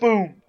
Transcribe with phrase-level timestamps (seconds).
[0.00, 0.42] Boom!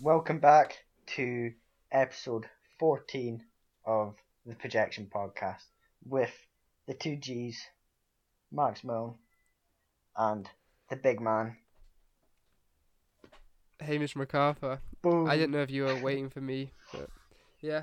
[0.00, 0.78] Welcome back
[1.16, 1.52] to
[1.92, 2.46] episode
[2.78, 3.42] 14
[3.84, 4.14] of
[4.44, 5.62] the Projection Podcast
[6.04, 6.32] with
[6.86, 7.60] the two G's,
[8.52, 9.14] Max Milne
[10.16, 10.48] and
[10.90, 11.56] the big man.
[13.80, 14.78] Hamish McArthur.
[15.02, 15.28] Boom!
[15.28, 17.08] I didn't know if you were waiting for me, but
[17.60, 17.82] yeah.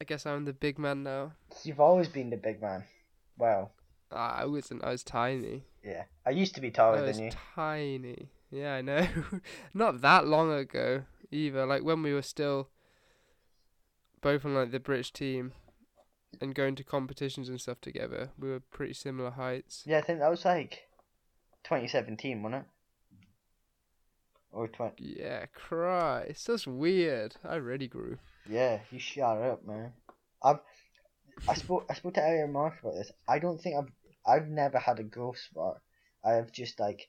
[0.00, 1.32] I guess I'm the big man now.
[1.64, 2.84] You've always been the big man.
[3.38, 3.72] Well,
[4.12, 4.84] Ah, I wasn't.
[4.84, 5.64] I was tiny.
[5.82, 6.04] yeah.
[6.24, 7.32] I used to be taller was than you.
[7.56, 8.28] tiny.
[8.50, 9.06] Yeah, I know.
[9.74, 11.66] Not that long ago either.
[11.66, 12.68] Like when we were still
[14.20, 15.52] both on like the British team
[16.40, 18.30] and going to competitions and stuff together.
[18.38, 19.82] We were pretty similar heights.
[19.86, 20.88] Yeah, I think that was like
[21.64, 22.68] 2017, wasn't it?
[24.52, 24.94] Or 20.
[25.18, 27.36] Yeah, Christ, that's weird.
[27.44, 28.18] I really grew.
[28.48, 29.92] Yeah, you shut up, man.
[30.42, 30.60] I've
[31.48, 33.10] I spoke I spoke to Elliot Mark about this.
[33.28, 33.92] I don't think I've
[34.26, 35.78] I've never had a growth spurt.
[36.24, 37.08] I have just like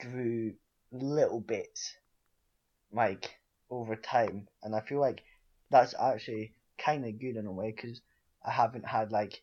[0.00, 0.54] grew
[0.92, 1.96] little bits,
[2.92, 3.38] like
[3.70, 5.22] over time, and I feel like
[5.70, 8.00] that's actually kind of good in a way because
[8.44, 9.42] I haven't had like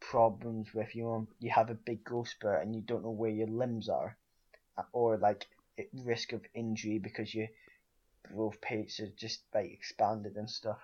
[0.00, 3.30] problems with you know you have a big growth spurt and you don't know where
[3.30, 4.16] your limbs are,
[4.78, 5.46] uh, or like
[5.78, 7.48] at risk of injury because your
[8.32, 10.80] growth plates are just like expanded and stuff.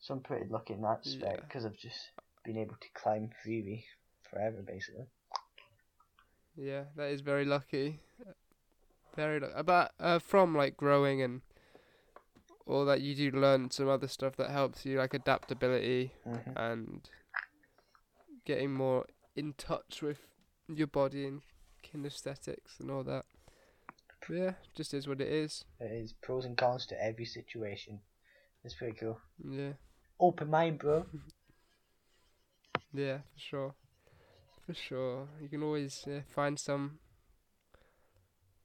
[0.00, 1.44] So I'm pretty lucky in that respect Yeah.
[1.46, 2.10] because I've just
[2.44, 3.84] been able to climb freely
[4.30, 5.06] forever basically.
[6.58, 8.00] Yeah, that is very lucky.
[9.14, 9.62] Very lucky.
[9.64, 11.42] But uh, from like growing and
[12.66, 17.08] all that, you do learn some other stuff that helps you, like adaptability hmm and
[18.44, 19.04] getting more
[19.36, 20.18] in touch with
[20.66, 21.42] your body and
[21.84, 23.24] kinesthetics and all that.
[24.26, 25.64] But yeah, just is what it is.
[25.78, 28.00] There is pros and cons to every situation.
[28.64, 29.20] It's pretty cool.
[29.48, 29.72] Yeah,
[30.18, 31.06] Open mind, bro.
[32.92, 33.74] yeah, for sure,
[34.68, 35.28] for sure.
[35.40, 36.98] You can always yeah, find some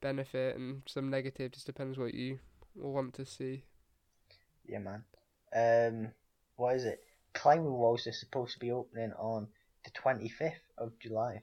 [0.02, 1.54] benefit and some negative.
[1.54, 2.40] Just depends what you
[2.76, 3.64] want to see.
[4.68, 5.04] Yeah, man.
[5.56, 6.12] Um,
[6.58, 7.00] what is it?
[7.34, 9.48] Climbing walls is supposed to be opening on
[9.86, 11.42] the 25th of July.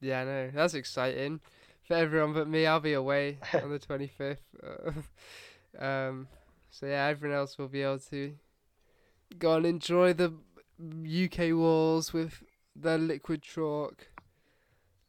[0.00, 0.50] Yeah, I know.
[0.54, 1.40] That's exciting
[1.82, 2.64] for everyone but me.
[2.64, 4.36] I'll be away on the 25th.
[4.62, 6.28] Uh, um,
[6.70, 8.34] so yeah, everyone else will be able to
[9.36, 10.32] go and enjoy the
[11.04, 12.42] UK walls with
[12.82, 14.08] their liquid chalk,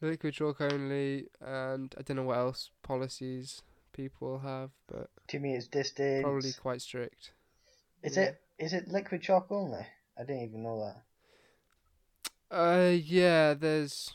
[0.01, 3.61] liquid chalk only, and I don't know what else policies
[3.93, 6.23] people have, but Two meters distance.
[6.23, 7.33] probably quite strict.
[8.03, 8.23] Is yeah.
[8.23, 9.85] it is it liquid chalk only?
[10.17, 10.93] I didn't even know
[12.51, 12.55] that.
[12.55, 14.13] Uh, yeah, there's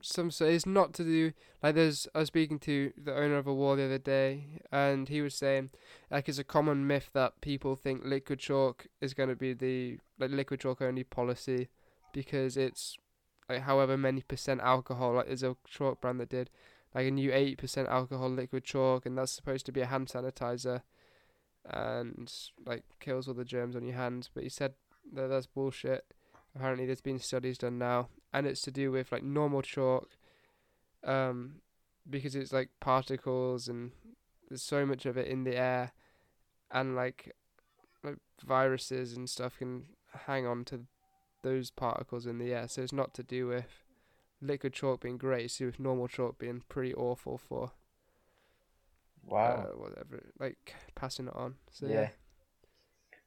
[0.00, 0.30] some.
[0.30, 1.32] So it's not to do
[1.62, 2.06] like there's.
[2.14, 5.34] I was speaking to the owner of a wall the other day, and he was
[5.34, 5.70] saying
[6.10, 9.98] like it's a common myth that people think liquid chalk is going to be the
[10.18, 11.68] like liquid chalk only policy
[12.14, 12.96] because it's
[13.50, 15.12] like however many percent alcohol.
[15.12, 16.48] Like there's a chalk brand that did
[16.94, 20.08] like a new eight percent alcohol liquid chalk, and that's supposed to be a hand
[20.08, 20.80] sanitizer,
[21.68, 22.32] and
[22.64, 24.30] like kills all the germs on your hands.
[24.32, 24.72] But he said
[25.12, 26.06] that that's bullshit
[26.54, 30.16] apparently there's been studies done now and it's to do with like normal chalk
[31.02, 31.56] um
[32.08, 33.90] because it's like particles and
[34.48, 35.92] there's so much of it in the air
[36.70, 37.34] and like
[38.02, 39.84] like viruses and stuff can
[40.26, 40.82] hang on to
[41.44, 43.84] those particles in the air so it's not to do with
[44.42, 47.72] liquid chalk being great it's to do with normal chalk being pretty awful for
[49.26, 49.68] Wow.
[49.68, 51.94] uh, whatever like passing it on so yeah.
[51.94, 52.08] yeah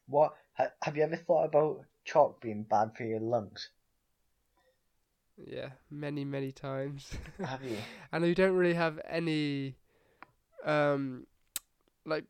[0.07, 3.69] What ha, have you ever thought about chalk being bad for your lungs?
[5.37, 7.11] yeah many many times
[7.43, 7.77] Have you?
[8.11, 9.75] and we don't really have any
[10.65, 11.27] um
[12.05, 12.25] like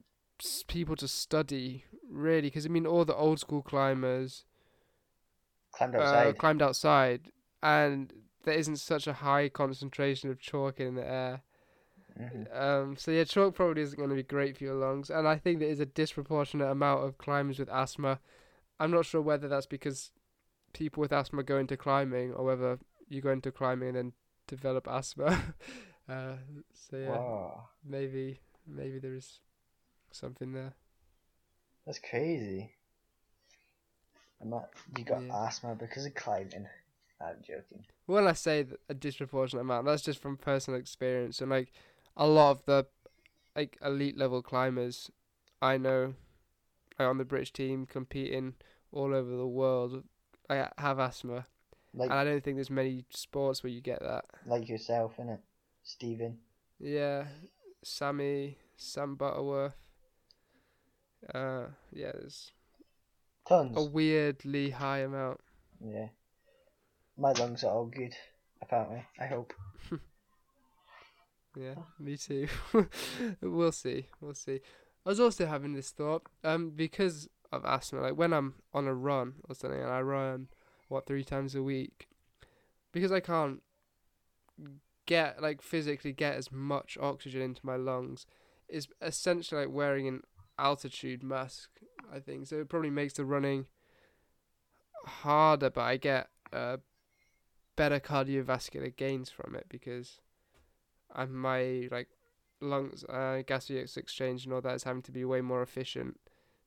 [0.68, 4.46] people to study really because i mean all the old school climbers
[5.78, 6.38] Climbed uh, outside.
[6.38, 7.32] climbed outside
[7.64, 8.14] and
[8.44, 11.42] there isn't such a high concentration of chalk in the air
[12.20, 12.48] Mhm.
[12.54, 15.38] um so yeah chalk probably isn't going to be great for your lungs and i
[15.38, 18.20] think there is a disproportionate amount of climbers with asthma
[18.80, 20.12] i'm not sure whether that's because
[20.74, 22.80] people with asthma go into climbing or whether
[23.10, 24.14] you go into climbing and then
[24.48, 25.28] develop asthma
[26.10, 26.34] uh
[26.74, 27.70] so yeah Wow.
[27.84, 29.40] maybe maybe there is
[30.12, 30.74] something there.
[31.86, 32.77] That's crazy.
[34.42, 35.46] I'm not, you got Yeah.
[35.48, 36.68] asthma because of climbing.
[37.20, 37.86] I'm joking.
[38.06, 41.72] When I say a disproportionate amount, that's just from personal experience and like
[42.16, 42.86] a lot of the
[43.56, 45.10] like elite level climbers
[45.62, 46.14] I know
[47.00, 48.54] like, on the British team competing
[48.92, 50.04] all over the world
[50.50, 51.48] I have asthma.
[51.94, 54.26] Like and I don't think there's many sports where you get that.
[54.46, 55.40] like yourself, innit?
[55.84, 56.38] Stephen.
[56.80, 57.26] Yeah.
[57.84, 59.74] Sammy, Sam Butterworth.
[61.34, 62.52] Uh yeah, there's
[63.48, 63.78] Tons.
[63.78, 65.40] a weirdly high amount.
[65.84, 66.08] Yeah.
[67.18, 68.16] My lungs are all good,
[68.62, 69.06] apparently.
[69.20, 69.54] I hope.
[71.60, 72.48] Yeah, me too.
[73.42, 74.08] we'll see.
[74.22, 74.60] We'll see.
[75.06, 78.94] I was also having this thought, um, because of asthma, like when I'm on a
[78.94, 80.50] run or something and I run
[80.88, 82.08] what three times a week,
[82.92, 83.64] because I can't
[85.06, 88.26] get like physically get as much oxygen into my lungs,
[88.70, 90.22] is essentially like wearing an
[90.60, 91.70] altitude mask.
[92.12, 92.58] I think so.
[92.58, 93.66] It probably makes the running
[95.06, 96.78] harder, but I get uh,
[97.76, 100.20] better cardiovascular gains from it because
[101.16, 102.10] and my like
[102.62, 106.20] lungs, uh, gaseous exchange and all that is having to be way more efficient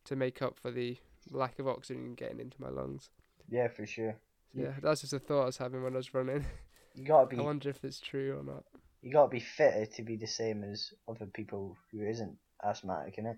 [0.05, 0.97] to make up for the
[1.31, 3.11] lack of oxygen getting into my lungs.
[3.49, 4.17] Yeah, for sure.
[4.55, 6.45] Yeah, that's just a thought I was having when I was running.
[6.97, 8.65] You gotta be I wonder if it's true or not.
[9.01, 13.37] you gotta be fitter to be the same as other people who isn't asthmatic, innit?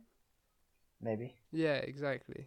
[1.02, 1.34] Maybe.
[1.50, 2.46] Yeah, exactly.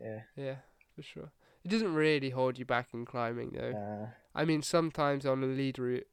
[0.00, 0.20] Yeah.
[0.36, 0.56] Yeah,
[0.96, 1.30] for sure.
[1.64, 4.08] It doesn't really hold you back in climbing though.
[4.34, 6.08] I mean, sometimes on a lead route,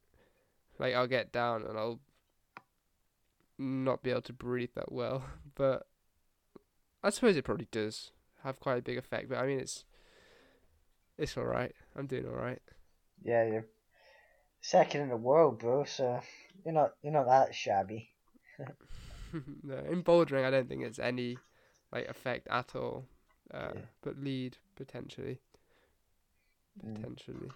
[0.78, 2.00] like I'll get down and I'll
[3.58, 5.86] not be able to breathe that well, but
[7.02, 8.12] I suppose it probably does
[8.44, 9.28] have quite a big effect.
[9.28, 9.84] But I mean, it's
[11.18, 11.74] it's all right.
[11.96, 12.62] I'm doing all right.
[13.22, 13.66] yeah, you're
[14.60, 15.84] second in the world, bro.
[15.84, 16.20] So
[16.64, 18.10] you're not you're not that shabby.
[19.62, 21.38] no, in bouldering, I don't think it's any
[21.92, 23.04] like effect at all.
[23.52, 23.80] Uh, Yeah.
[24.02, 25.38] But lead potentially,
[26.84, 26.94] Mm.
[26.96, 27.50] potentially.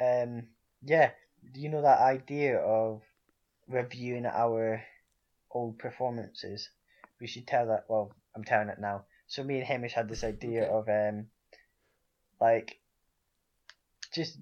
[0.00, 0.48] Um,
[0.82, 1.10] yeah.
[1.52, 3.02] Do you know that idea of
[3.68, 4.82] reviewing our
[5.50, 6.70] old performances?
[7.20, 7.84] We should tell that.
[7.88, 9.04] Well, I'm telling it now.
[9.26, 11.26] So me and Hamish had this idea of um,
[12.40, 12.78] like,
[14.14, 14.38] just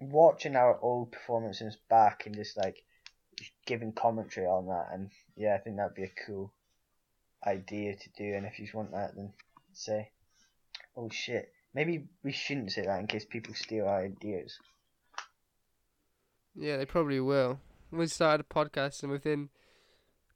[0.00, 2.84] watching our old performances back and just like
[3.66, 4.88] giving commentary on that.
[4.92, 6.52] And yeah, I think that'd be a cool
[7.46, 8.34] idea to do.
[8.34, 9.32] And if you want that, then
[9.72, 10.10] say,
[10.96, 11.52] oh shit.
[11.74, 14.58] Maybe we shouldn't say that in case people steal our ideas.
[16.54, 17.60] Yeah, they probably will.
[17.90, 19.48] We started a podcast, and within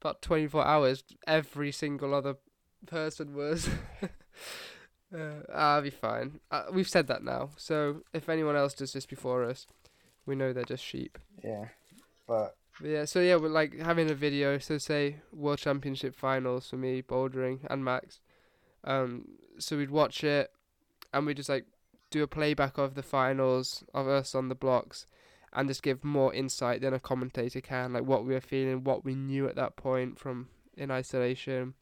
[0.01, 2.37] about 24 hours, every single other
[2.87, 3.69] person was.
[5.15, 6.39] uh, I'll be fine.
[6.49, 7.49] Uh, we've said that now.
[7.57, 9.67] So if anyone else does this before us,
[10.25, 11.17] we know they're just sheep.
[11.43, 11.65] Yeah,
[12.27, 14.57] but But yeah, so yeah, we're like having a video.
[14.59, 18.19] So say World Championship finals for me, bouldering and Max.
[18.83, 19.25] Um,
[19.57, 20.51] so we'd watch it,
[21.13, 21.65] and we just like
[22.09, 25.05] do a playback of the finals of us on the blocks,
[25.53, 29.03] and just give more insight than a commentator can, like what we were feeling, what
[29.03, 30.47] we knew at that point from
[30.77, 31.73] in isolation,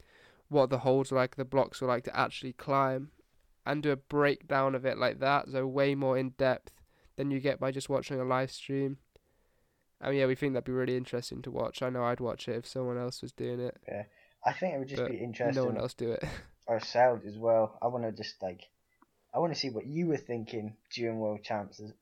[0.48, 3.10] what the holds were like, the blocks were like to actually climb,
[3.66, 5.48] and do a breakdown of it like that.
[5.50, 6.72] So way more in depth
[7.16, 8.98] than you get by just watching a live stream.
[10.00, 11.82] I mean, yeah, we think that'd be really interesting to watch.
[11.82, 13.76] I know I'd watch it if someone else was doing it.
[13.88, 14.04] Yeah,
[14.44, 16.22] I think it would just be interesting No one else do it.
[16.66, 17.78] Or ourselves as well.
[17.80, 18.60] I want to just like,
[19.34, 21.92] I want to see what you were thinking during World Champs, as-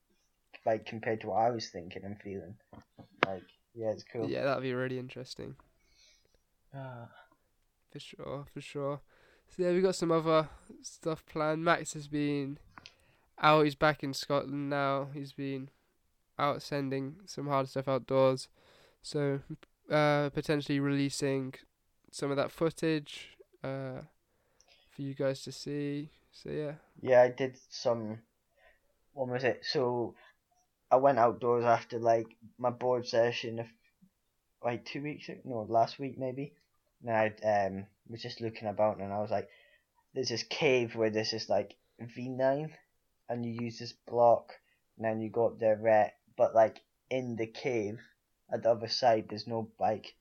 [0.65, 2.55] like compared to what I was thinking and feeling.
[3.25, 3.43] Like,
[3.75, 4.29] yeah, it's cool.
[4.29, 5.55] yeah, that'd be really interesting
[6.75, 7.07] Ah,
[7.91, 8.99] for sure, for sure.
[9.49, 10.49] So yeah, we got some other
[10.81, 11.63] stuff planned.
[11.63, 12.57] Max has been
[13.39, 13.63] out.
[13.63, 15.07] He's back in Scotland now.
[15.13, 15.69] He's been
[16.37, 18.47] out sending some hard stuff outdoors.
[19.01, 19.39] So
[19.89, 21.53] uh, potentially releasing
[22.11, 24.01] some of that footage uh,
[24.91, 26.09] for you guys to see.
[26.31, 26.73] So yeah.
[27.01, 28.19] yeah, I did some.
[29.13, 29.63] What was it?
[29.63, 30.15] So,
[30.91, 32.27] I went outdoors after like
[32.57, 33.67] my board session, of,
[34.63, 36.53] like two weeks, ago- no, last week maybe.
[37.01, 39.49] And I um was just looking about and I was like,
[40.13, 42.71] there's this cave where this like V9,
[43.29, 44.53] and you use this block,
[44.97, 47.99] and then you go up there red, but like in the cave,
[48.51, 50.15] at the other side, there's no like,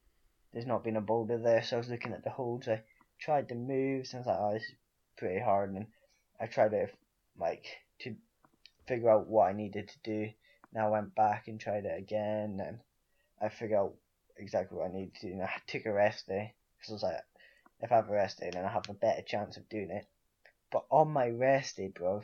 [0.53, 1.63] there's not been a boulder there.
[1.63, 2.69] So I was looking at the holds.
[2.69, 2.83] I
[3.19, 4.75] tried the moves, and I was like, oh, this is
[5.17, 5.87] pretty hard, and
[6.41, 6.89] I tried to
[7.39, 7.67] like
[8.01, 8.15] to
[8.87, 10.31] figure out what I needed to do.
[10.73, 12.79] Now I went back and tried it again, and
[13.41, 13.95] I figured out
[14.37, 15.33] exactly what I needed to do.
[15.33, 17.21] And I took a rest day because I was like,
[17.81, 20.07] if I have a rest day, then I have a better chance of doing it.
[20.71, 22.23] But on my rest day, bro,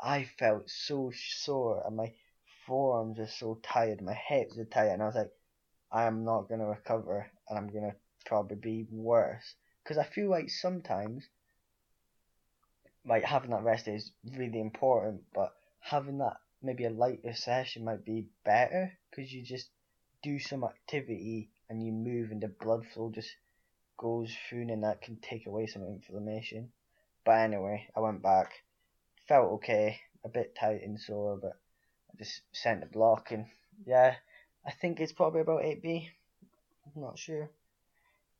[0.00, 2.12] I felt so sore, and my
[2.66, 5.32] forearms are so tired, my hips are tired, and I was like,
[5.90, 9.54] I am not gonna recover, and I'm gonna probably be worse.
[9.82, 11.28] Because I feel like sometimes
[13.04, 18.04] like having that rest is really important, but having that maybe a lighter session might
[18.04, 19.68] be better because you just
[20.22, 23.34] do some activity and you move and the blood flow just
[23.98, 26.70] goes through and that can take away some inflammation.
[27.24, 28.52] But anyway, I went back,
[29.26, 31.52] felt okay, a bit tight and sore, but
[32.18, 33.46] just sent the block and
[33.86, 34.14] yeah,
[34.66, 36.08] I think it's probably about 8B.
[36.94, 37.50] I'm not sure.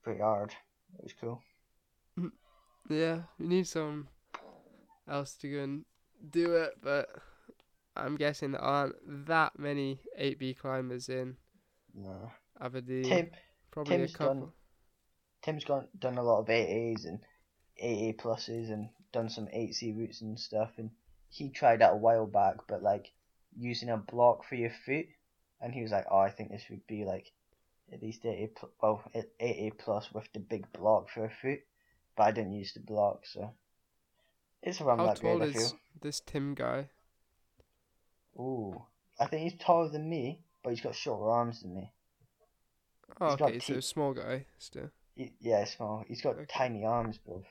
[0.02, 0.50] Pretty hard.
[0.99, 1.41] It was cool.
[2.19, 2.93] Mm-hmm.
[2.95, 4.09] Yeah, we need someone
[5.09, 5.85] else to go and
[6.31, 7.09] do it, but
[7.97, 11.37] I'm guessing there aren't that many 8B climbers in
[11.95, 12.31] No.
[12.61, 13.05] Aberdeen.
[13.05, 13.31] Tim
[13.71, 14.35] probably Tim's a couple.
[14.35, 14.52] done-
[15.43, 17.21] Tim's gone done a lot of 8As and
[17.83, 20.91] 8A pluses and done some 8C routes and stuff and
[21.31, 23.11] he tried that a while back but like
[23.59, 25.06] using a block for your foot
[25.61, 27.32] and he was like, Oh I think this would be like
[27.92, 31.61] at least 8A pl- well 8A plus with the big block for a foot.
[32.16, 33.52] But I didn't use the block so
[34.62, 35.62] it's around How that grade tall feel.
[35.62, 36.88] is this Tim guy?
[38.38, 38.82] Ooh.
[39.18, 41.90] I think he's taller than me, but he's got shorter arms than me.
[43.21, 44.90] Oh, He's okay, so small guy still.
[45.14, 46.04] He, yeah, small.
[46.06, 46.47] He's got Okay.
[46.49, 47.42] tiny arms, bro.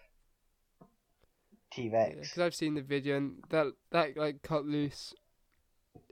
[1.72, 2.16] T Rex.
[2.16, 5.14] because I've seen the video and that that like cut loose.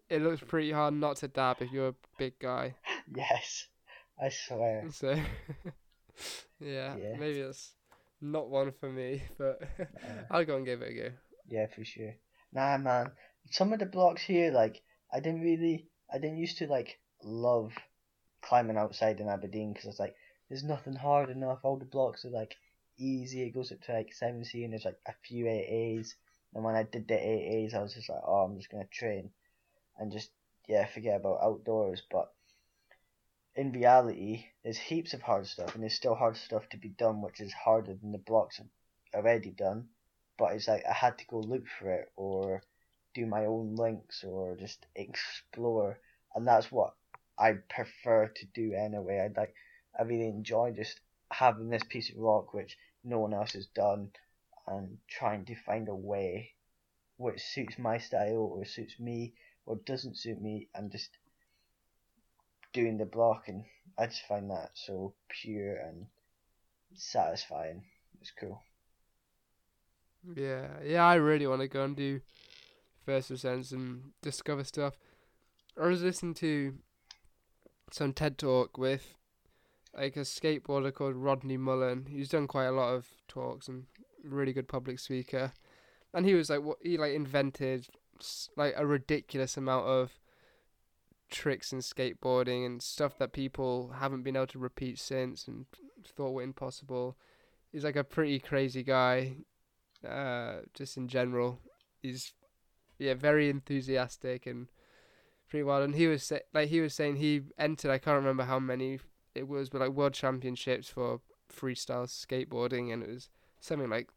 [0.09, 2.75] It looks pretty hard not to dab if you're a big guy.
[3.15, 3.65] Yes,
[4.21, 4.85] I swear.
[4.91, 5.13] So
[6.59, 7.15] yeah, Yeah.
[7.17, 7.73] maybe that's
[8.21, 9.85] not one for me, but Uh,
[10.31, 11.11] I'll go and give it a go.
[11.47, 12.13] yeah, for sure.
[12.51, 13.11] Nah, man.
[13.51, 17.73] Some of the blocks here, like, I didn't really, I didn't used to like love
[18.41, 20.15] climbing outside in Aberdeen because it's like
[20.49, 21.59] there's nothing hard enough.
[21.63, 22.55] All the blocks are like
[22.97, 23.41] easy.
[23.43, 26.13] It goes up to like seven C and there's like a few 8As.
[26.53, 29.31] And when I did the 8As, I was just like, oh, I'm just gonna train
[29.99, 30.31] and just
[30.67, 32.01] yeah, forget about outdoors.
[32.09, 32.31] But
[33.55, 37.21] in reality, there's heaps of hard stuff, and there's still hard stuff to be done,
[37.21, 39.89] which is harder than the blocks I've already done.
[40.37, 42.61] But it's like I had to go look for it or
[43.13, 45.99] do my own links or just explore,
[46.33, 46.93] and that's what
[47.37, 49.19] I prefer to do anyway.
[49.19, 49.53] I like,
[49.99, 50.99] I really enjoy just
[51.31, 54.11] having this piece of rock which no one else has done,
[54.67, 56.53] and trying to find a way
[57.17, 59.33] which suits my style or suits me
[59.69, 61.11] or doesn't suit me, and just
[62.73, 63.63] doing the block, and
[63.99, 66.07] I just find that so pure and
[66.95, 67.83] satisfying.
[68.19, 68.63] It's cool.
[70.35, 72.21] Yeah, yeah, I really want to go and do
[73.05, 74.97] first ascents and discover stuff.
[75.79, 76.73] I was listening to
[77.91, 79.15] some TED talk with
[79.95, 82.07] like a skateboarder called Rodney Mullen.
[82.09, 83.85] He's done quite a lot of talks and
[84.23, 85.53] really good public speaker.
[86.11, 87.87] And he was like, what he like invented
[88.55, 90.19] like a ridiculous amount of
[91.29, 95.65] tricks in skateboarding and stuff that people haven't been able to repeat since and
[96.05, 97.17] thought were impossible.
[97.71, 99.35] He's like a pretty crazy guy
[100.07, 101.59] uh, just in general.
[102.01, 102.33] He's
[102.97, 104.67] yeah very enthusiastic and
[105.49, 105.83] pretty wild.
[105.83, 107.91] And he was say, like he was saying he entered.
[107.91, 108.99] I can't remember how many
[109.35, 111.21] it was, but like world championships for
[111.53, 114.09] freestyle skateboarding, and it was something like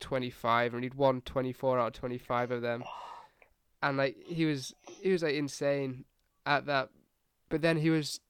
[0.00, 2.84] twenty five, and he'd won twenty four out of twenty five of them.
[3.82, 6.04] And like he was he was like insane
[6.46, 6.90] at that,
[7.48, 8.20] but then he was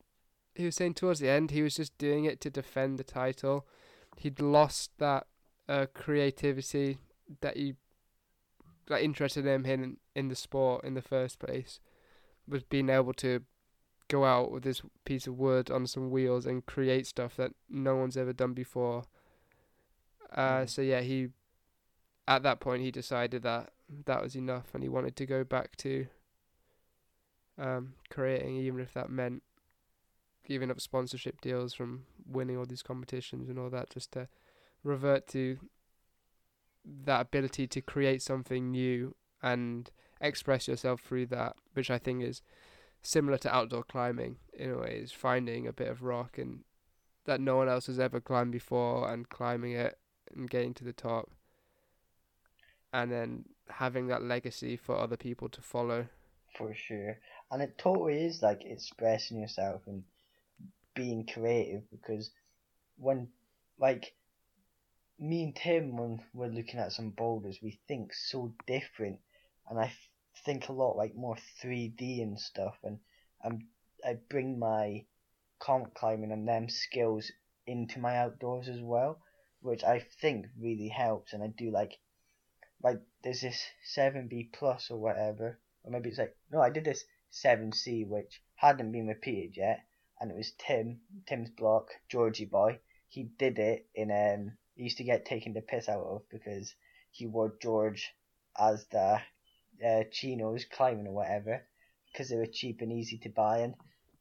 [0.55, 3.67] he was saying towards the end he was just doing it to defend the title.
[4.17, 5.27] He'd lost that
[5.69, 6.99] uh, creativity
[7.41, 7.75] that he
[8.89, 11.81] that interested him in in the sport in the first place
[12.49, 13.41] was being able to
[14.09, 17.95] go out with this piece of wood on some wheels and create stuff that no
[17.97, 19.05] one's ever done before.
[20.35, 20.69] Uh, Mm.
[20.69, 21.29] so yeah, he
[22.27, 23.71] at that point he decided that
[24.07, 26.07] that was enough and he wanted to go back to
[27.59, 29.43] um, creating, even if that meant
[30.47, 34.29] giving up sponsorship deals from winning all these competitions and all that, just to
[34.83, 35.59] revert to
[37.05, 42.43] that ability to create something new and express yourself through that, which I think is
[43.03, 46.61] similar to outdoor climbing in a way, is finding a bit of rock and
[47.25, 49.99] that no one else has ever climbed before and climbing it
[50.35, 51.31] and getting to the top.
[52.93, 56.09] And then having that legacy for other people to follow.
[56.57, 57.19] for sure.
[57.51, 60.05] And it totally is like expressing yourself and
[60.95, 62.31] being creative because
[62.97, 63.29] when
[63.79, 64.15] like
[65.19, 69.21] me and Tim when we're looking at some boulders we think so different
[69.69, 69.93] and I
[70.45, 72.99] think a lot like more 3D and stuff and
[73.45, 73.69] I'm
[74.05, 75.05] I bring my
[75.61, 77.31] comp climbing and them skills
[77.67, 79.21] into my outdoors as well
[79.61, 81.99] which I think really helps and I do like
[82.83, 83.63] like there's this
[83.97, 88.43] 7B plus or whatever or maybe it's like no, I did this seven C which
[88.55, 89.81] hadn't been repeated yet,
[90.21, 92.79] and it was Tim, Tim's block, Georgie boy.
[93.09, 94.57] He did it in um.
[94.75, 96.75] He used to get taken the piss out of because
[97.11, 98.15] he wore George
[98.57, 99.23] at Asda
[99.85, 101.67] uh, chinos climbing or whatever,
[102.07, 103.75] because they were cheap and easy to buy, and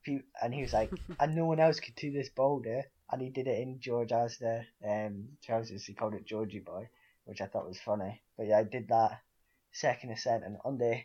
[0.04, 3.30] few, and he was like, and no one else could do this boulder, and he
[3.30, 5.86] did it in George at Asda um trousers.
[5.86, 6.90] He called it Georgie boy,
[7.32, 8.22] which I thought was funny.
[8.36, 9.22] But yeah, I did that
[9.72, 11.00] second ascent, and on the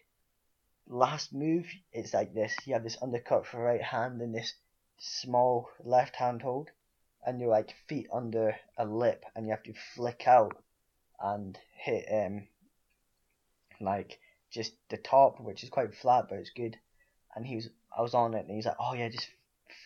[0.88, 2.52] last move, it's like this.
[2.64, 4.54] You have this undercut for right hand and this
[4.98, 6.70] small left hand hold,
[7.24, 10.60] and you're like feet under a lip, and you have to flick out
[11.20, 12.48] and hit um
[13.80, 14.18] like
[14.50, 16.76] just the top, which is quite flat, but it's good.
[17.36, 19.28] And he was, I was on it, and he's like, "Oh yeah, just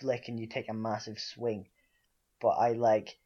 [0.00, 1.68] flick and you take a massive swing.
[2.40, 3.18] But I like,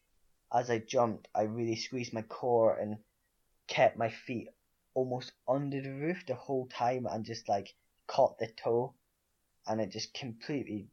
[0.54, 2.98] as I jumped, I really squeezed my core and
[3.66, 4.48] kept my feet
[4.94, 7.74] almost under the roof the whole time and just like
[8.06, 8.94] caught the toe.
[9.66, 10.86] And it just completely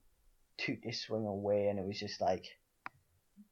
[0.57, 2.45] took the swing away and it was just like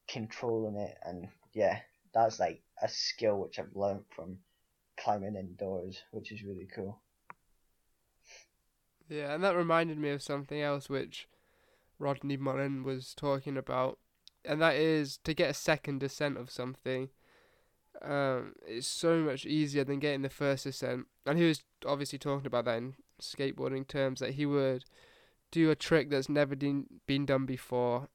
[0.08, 0.98] controlling it.
[1.04, 1.80] And yeah
[2.14, 4.40] that's like a skill which I've learned from
[4.98, 7.00] climbing indoors which is really cool.
[9.08, 11.28] Yeah and that reminded me of something else which
[12.00, 14.00] Rodney Mullen was talking about
[14.46, 17.10] and that is to get a second descent of something
[18.02, 21.08] um, it's so much easier than getting the first ascent.
[21.26, 24.86] And he was obviously talking about that in skateboarding terms that he would
[25.52, 28.08] do a trick that's never been done before,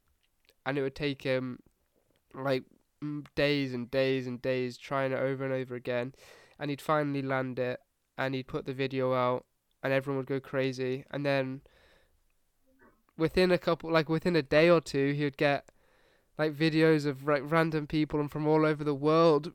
[0.65, 1.59] and it would take him
[2.33, 2.65] like
[3.35, 6.15] days and days and days trying it over and over again,
[6.59, 7.81] and he'd finally land it,
[8.17, 9.45] and he'd put the video out,
[9.83, 11.61] and everyone would go crazy, and then
[13.17, 15.69] within a couple like within a day or two he would get
[16.39, 19.53] like videos of like random people and from all over the world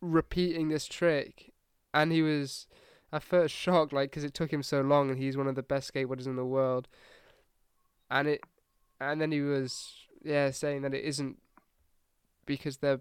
[0.00, 1.52] repeating this trick,
[1.92, 2.66] and he was
[3.12, 5.62] at first shocked, like because it took him so long, and he's one of the
[5.62, 6.88] best skateboarders in the world,
[8.10, 8.40] and it,
[9.00, 11.38] and then he was yeah saying that it isn't
[12.46, 13.00] because they're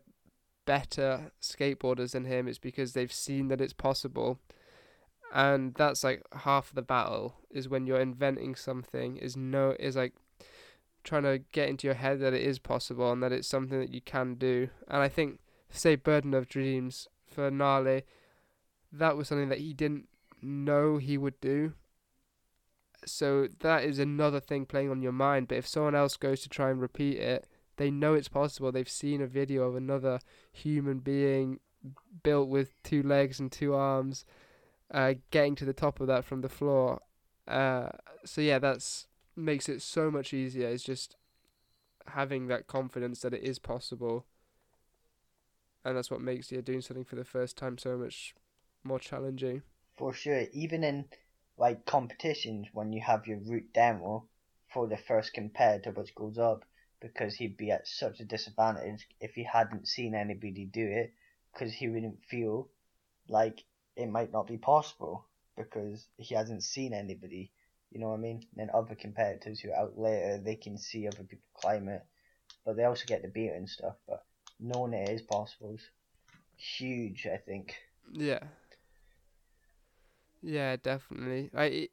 [0.65, 4.39] better skateboarders than him, it's because they've seen that it's possible.
[5.33, 10.13] And that's like half the battle is when you're inventing something is no is like
[11.03, 13.93] trying to get into your head that it is possible and that it's something that
[13.93, 14.69] you can do.
[14.87, 18.01] And I think say Burden of Dreams for Nalle,
[18.91, 20.07] that was something that he didn't
[20.41, 21.73] know he would do.
[23.05, 25.47] So that is another thing playing on your mind.
[25.47, 28.71] But if someone else goes to try and repeat it, they know it's possible.
[28.71, 30.19] They've seen a video of another
[30.51, 31.59] human being
[32.23, 34.25] built with two legs and two arms
[34.91, 36.99] uh, getting to the top of that from the floor.
[37.47, 37.89] Uh,
[38.25, 39.07] so yeah, that's
[39.39, 40.67] makes it so much easier.
[40.67, 41.15] It's just
[42.07, 44.25] having that confidence that it is possible
[45.83, 48.35] and that's what makes you doing something for the first time so much
[48.83, 49.61] more challenging.
[49.97, 51.05] For sure, even in
[51.57, 54.25] like competitions when you have your route demo
[54.73, 56.63] for the first competitor which goes up,
[57.01, 61.13] because he'd be at such a disadvantage if he hadn't seen anybody do it,
[61.53, 62.69] because he wouldn't feel
[63.27, 63.63] like
[63.95, 65.25] it might not be possible
[65.57, 67.51] because he hasn't seen anybody.
[67.91, 68.45] You know what I mean?
[68.57, 72.05] And other competitors who are out later, they can see other people climb it,
[72.65, 73.95] but they also get the beat and stuff.
[74.07, 74.23] But
[74.59, 75.89] knowing it is possible is
[76.55, 77.27] huge.
[77.31, 77.75] I think.
[78.11, 78.43] Yeah.
[80.41, 81.49] Yeah, definitely.
[81.55, 81.89] I,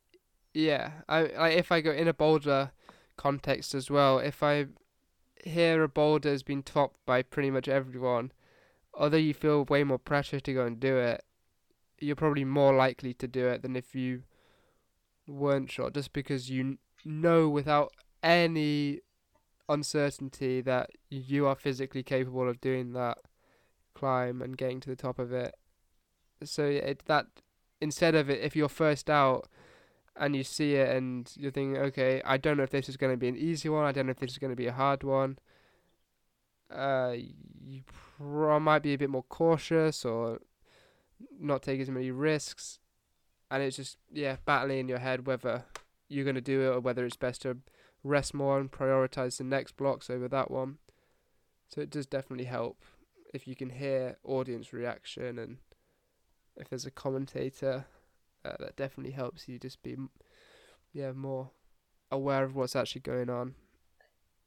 [0.54, 2.70] yeah, I if I go in a boulder
[3.16, 4.18] context as well.
[4.18, 4.66] If I
[5.42, 8.32] hear a boulder has been topped by pretty much everyone,
[8.94, 11.24] although you feel way more pressure to go and do it,
[11.98, 14.22] you're probably more likely to do it than if you
[15.26, 15.90] weren't sure.
[15.90, 19.00] Just because you know without any
[19.68, 23.18] uncertainty that you are physically capable of doing that
[23.94, 25.54] climb and getting to the top of it.
[26.44, 27.26] So it that
[27.80, 29.48] instead of it, if you're first out
[30.16, 33.12] and you see it and you're thinking, okay, I don't know if this is going
[33.12, 33.84] to be an easy one.
[33.84, 35.38] I don't know if this is going to be a hard one.
[36.70, 37.14] Uh,
[37.64, 37.82] you
[38.16, 40.40] pro- might be a bit more cautious or
[41.38, 42.78] not take as many risks,
[43.50, 45.64] and it's just yeah, battling in your head whether
[46.08, 47.58] you're going to do it or whether it's best to
[48.04, 50.78] rest more and prioritize the next blocks over that one.
[51.68, 52.82] So it does definitely help
[53.34, 55.58] if you can hear audience reaction and
[56.56, 57.86] if there's a commentator,
[58.44, 59.96] uh, that definitely helps you just be,
[60.92, 61.50] yeah, more
[62.10, 63.54] aware of what's actually going on.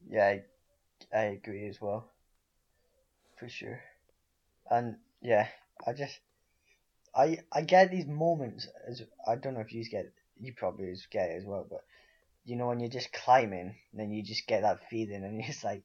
[0.09, 0.43] Yeah, I,
[1.15, 2.09] I agree as well.
[3.37, 3.81] For sure.
[4.71, 5.47] And yeah,
[5.85, 6.19] I just,
[7.15, 11.29] I I get these moments as I don't know if you get you probably get
[11.29, 11.83] it as well, but
[12.45, 15.83] you know when you're just climbing, then you just get that feeling, and you're like,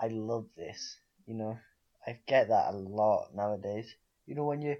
[0.00, 0.98] I love this.
[1.26, 1.58] You know,
[2.06, 3.94] I get that a lot nowadays.
[4.26, 4.76] You know when you,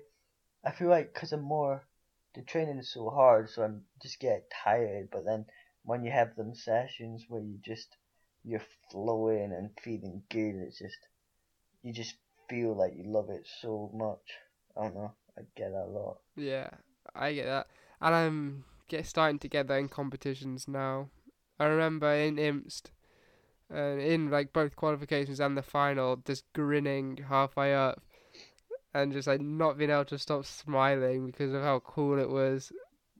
[0.64, 1.86] I feel like because I'm more,
[2.34, 5.10] the training is so hard, so I'm just get tired.
[5.10, 5.46] But then
[5.84, 7.96] when you have them sessions where you just
[8.44, 10.98] you're flowing and feeling good, it's just
[11.82, 12.14] you just
[12.48, 14.38] feel like you love it so much.
[14.76, 15.12] I don't know.
[15.38, 16.18] I get that a lot.
[16.36, 16.68] Yeah,
[17.14, 17.68] I get that,
[18.00, 21.10] and I'm get starting to get that in competitions now.
[21.60, 22.90] I remember in Imst,
[23.72, 28.02] uh, in like both qualifications and the final, just grinning halfway up,
[28.92, 32.72] and just like not being able to stop smiling because of how cool it was,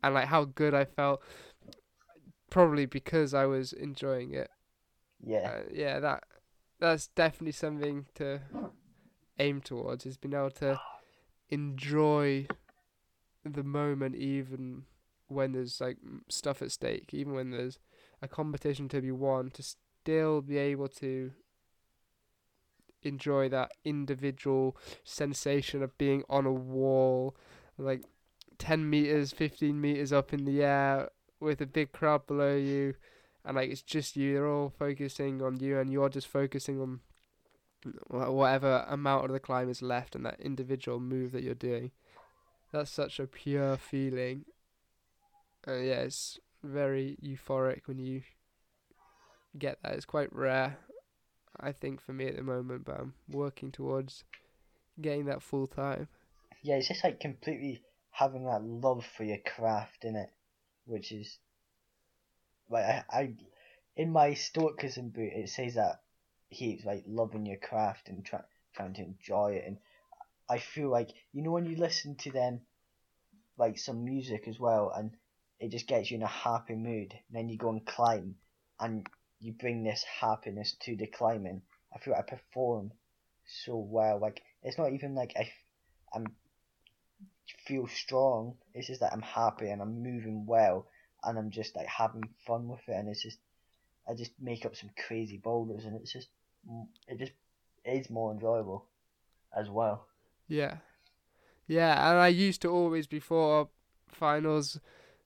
[0.03, 1.23] and like how good I felt.
[2.51, 4.51] Probably because I was enjoying it.
[5.23, 5.51] Yeah.
[5.51, 6.25] Uh, yeah, that
[6.81, 8.41] that's definitely something to
[9.39, 10.07] aim towards.
[10.07, 10.81] Is being able to
[11.51, 12.47] enjoy
[13.45, 14.85] the moment even
[15.29, 17.79] when there's like stuff at stake, even when there's
[18.23, 21.33] a competition to be won, to still be able to
[23.03, 27.37] enjoy that individual sensation of being on a wall,
[27.77, 28.03] like
[28.59, 31.09] 10 meters, 15 meters up in the air
[31.41, 32.95] with a big crowd below you,
[33.45, 34.35] and like it's just you.
[34.35, 37.01] They're all focusing on you, and you're just focusing on
[38.09, 41.91] whatever amount of the climb is left and that individual move that you're doing.
[42.73, 44.45] That's such a pure feeling.
[45.67, 48.23] Uh, yeah, it's very euphoric when you
[49.59, 49.95] get that.
[49.95, 50.79] It's quite rare,
[51.59, 54.25] I think, for me at the moment, but I'm working towards
[55.01, 56.09] getting that full time.
[56.63, 60.31] Yeah, it's just like completely having that love for your craft in it,
[60.85, 61.39] which is
[62.69, 63.35] like I, I
[63.97, 66.01] in my stoicism book it says that
[66.49, 68.41] he's like loving your craft and try,
[68.75, 69.79] trying to enjoy it, and
[70.49, 72.61] I feel like you know when you listen to them
[73.59, 75.11] like some music as well, and
[75.61, 77.13] it just gets you in a happy mood.
[77.13, 78.37] And then you go and climb,
[78.81, 79.07] and
[79.41, 81.63] you bring this happiness to the climbing.
[81.95, 82.93] I feel like I perform
[83.65, 84.19] so well.
[84.19, 85.51] Like it's not even like I,
[86.15, 86.27] I'm
[87.67, 88.55] feel strong.
[88.75, 90.87] It's just that I'm happy and I'm moving well,
[91.25, 92.93] and I'm just like having fun with it.
[92.93, 93.39] And it's just
[94.09, 96.29] I just make up some crazy boulders, and it's just
[97.07, 97.33] it just
[97.85, 98.85] is more enjoyable
[99.57, 100.07] as well.
[100.47, 100.77] Yeah.
[101.67, 103.69] Yeah, and I used to always before
[104.09, 104.81] finals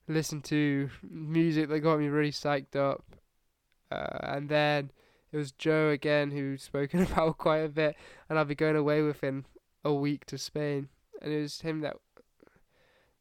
[0.07, 3.03] listen to music that got me really psyched up.
[3.91, 4.91] Uh, and then
[5.31, 7.95] it was Joe again who's spoken about quite a bit,
[8.29, 9.45] and I'll be going away with him
[9.85, 10.89] a week to Spain,
[11.21, 11.95] and it was him that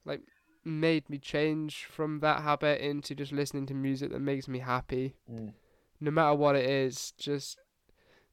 [0.04, 0.22] like
[0.64, 5.16] made me change from that habit into just listening to music that makes me happy,
[5.30, 5.52] Mm.
[6.00, 7.58] no matter what it is, just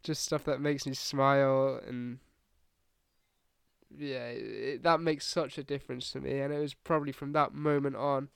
[0.03, 2.19] just stuff that makes me smile and
[3.97, 7.53] yeah, it, that makes such a difference to me, and it was probably from that
[7.53, 8.29] moment on,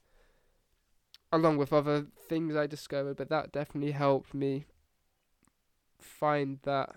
[1.31, 4.65] along with other things I discovered, but that definitely helped me
[5.99, 6.95] find that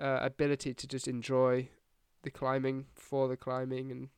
[0.00, 1.68] uh, ability to just enjoy
[2.22, 4.08] the climbing for the climbing, and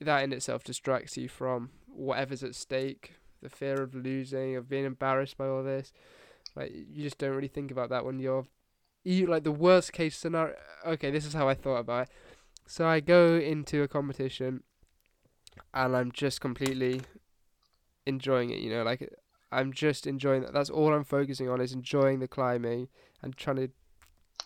[0.00, 4.84] that in itself distracts you from whatever's at stake, the fear of losing, of being
[4.84, 5.92] embarrassed by all this.
[6.56, 8.46] Like you just don't really think about that when you're
[9.04, 10.54] you like the worst case scenario.
[10.84, 12.08] Okay, this is how I thought about it.
[12.66, 14.62] So I go into a competition,
[15.72, 17.02] and I'm just completely
[18.06, 18.58] enjoying it.
[18.58, 19.08] You know, like
[19.52, 20.52] I'm just enjoying that.
[20.52, 22.88] That's all I'm focusing on is enjoying the climbing
[23.22, 23.68] and trying to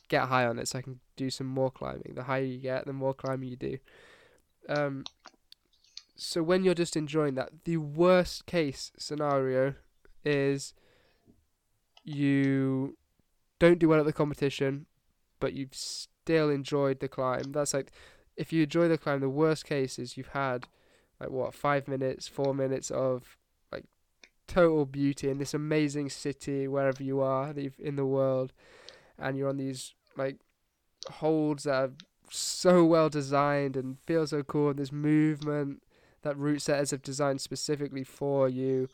[0.08, 2.12] get high on it, so I can do some more climbing.
[2.14, 3.78] The higher you get, the more climbing you do.
[4.68, 5.04] Um.
[6.16, 9.76] So when you're just enjoying that, the worst case scenario
[10.22, 10.74] is
[12.04, 12.96] you
[13.58, 14.86] don't do well at the competition,
[15.38, 17.52] but you've still enjoyed the climb.
[17.52, 17.92] That's like
[18.36, 20.66] if you enjoy the climb, the worst case is you've had
[21.20, 23.36] like what five minutes, four minutes of
[23.70, 23.84] like
[24.46, 28.52] total beauty in this amazing city wherever you are in the world,
[29.18, 30.36] and you're on these like
[31.10, 31.90] holds that are
[32.30, 34.70] so well designed and feel so cool.
[34.70, 35.82] And this movement
[36.22, 38.88] that route setters have designed specifically for you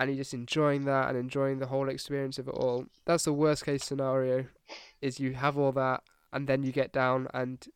[0.00, 2.86] and you're just enjoying that and enjoying the whole experience of it all.
[3.04, 4.46] That's the worst case scenario
[5.02, 7.66] is you have all that and then you get down and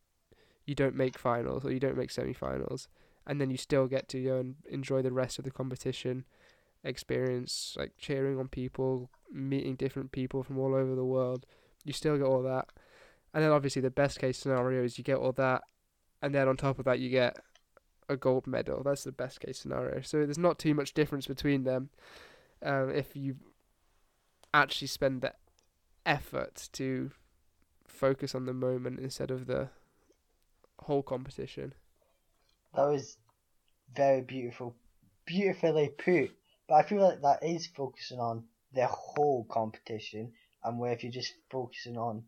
[0.65, 2.87] you don't make finals or you don't make semi-finals
[3.27, 6.25] and then you still get to go and enjoy the rest of the competition
[6.83, 11.45] experience like cheering on people meeting different people from all over the world
[11.83, 12.69] you still get all that
[13.35, 15.61] and then obviously the best case scenario is you get all that
[16.23, 17.37] and then on top of that you get
[18.09, 18.83] a gold medal.
[18.83, 20.01] That's the best case scenario.
[20.01, 21.89] So there's not too much difference between them
[22.63, 23.35] um, if you
[24.53, 25.33] actually spend the
[26.05, 27.11] effort to
[27.87, 29.69] focus on the moment instead of the
[30.79, 31.73] whole competition.
[32.75, 33.17] That was
[33.95, 34.75] very beautiful,
[35.25, 36.31] beautifully put.
[36.67, 41.11] But I feel like that is focusing on the whole competition, and where if you're
[41.11, 42.23] just focusing on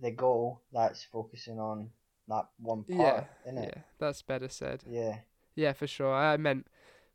[0.00, 1.90] the goal, that's focusing on
[2.28, 4.84] that one Yeah, part, isn't yeah, that's better said.
[4.86, 5.18] Yeah,
[5.54, 6.14] Yeah, for sure.
[6.14, 6.66] I meant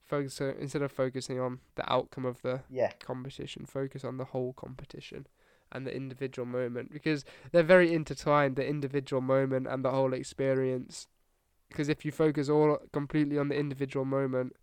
[0.04, 4.54] focus instead of focusing on the outcome of the yeah, competition, focus on the whole
[4.54, 5.28] competition
[5.72, 11.08] and the individual moment because they're very intertwined, the individual moment and the whole experience.
[11.70, 14.56] Because if you focus all completely on the individual moment,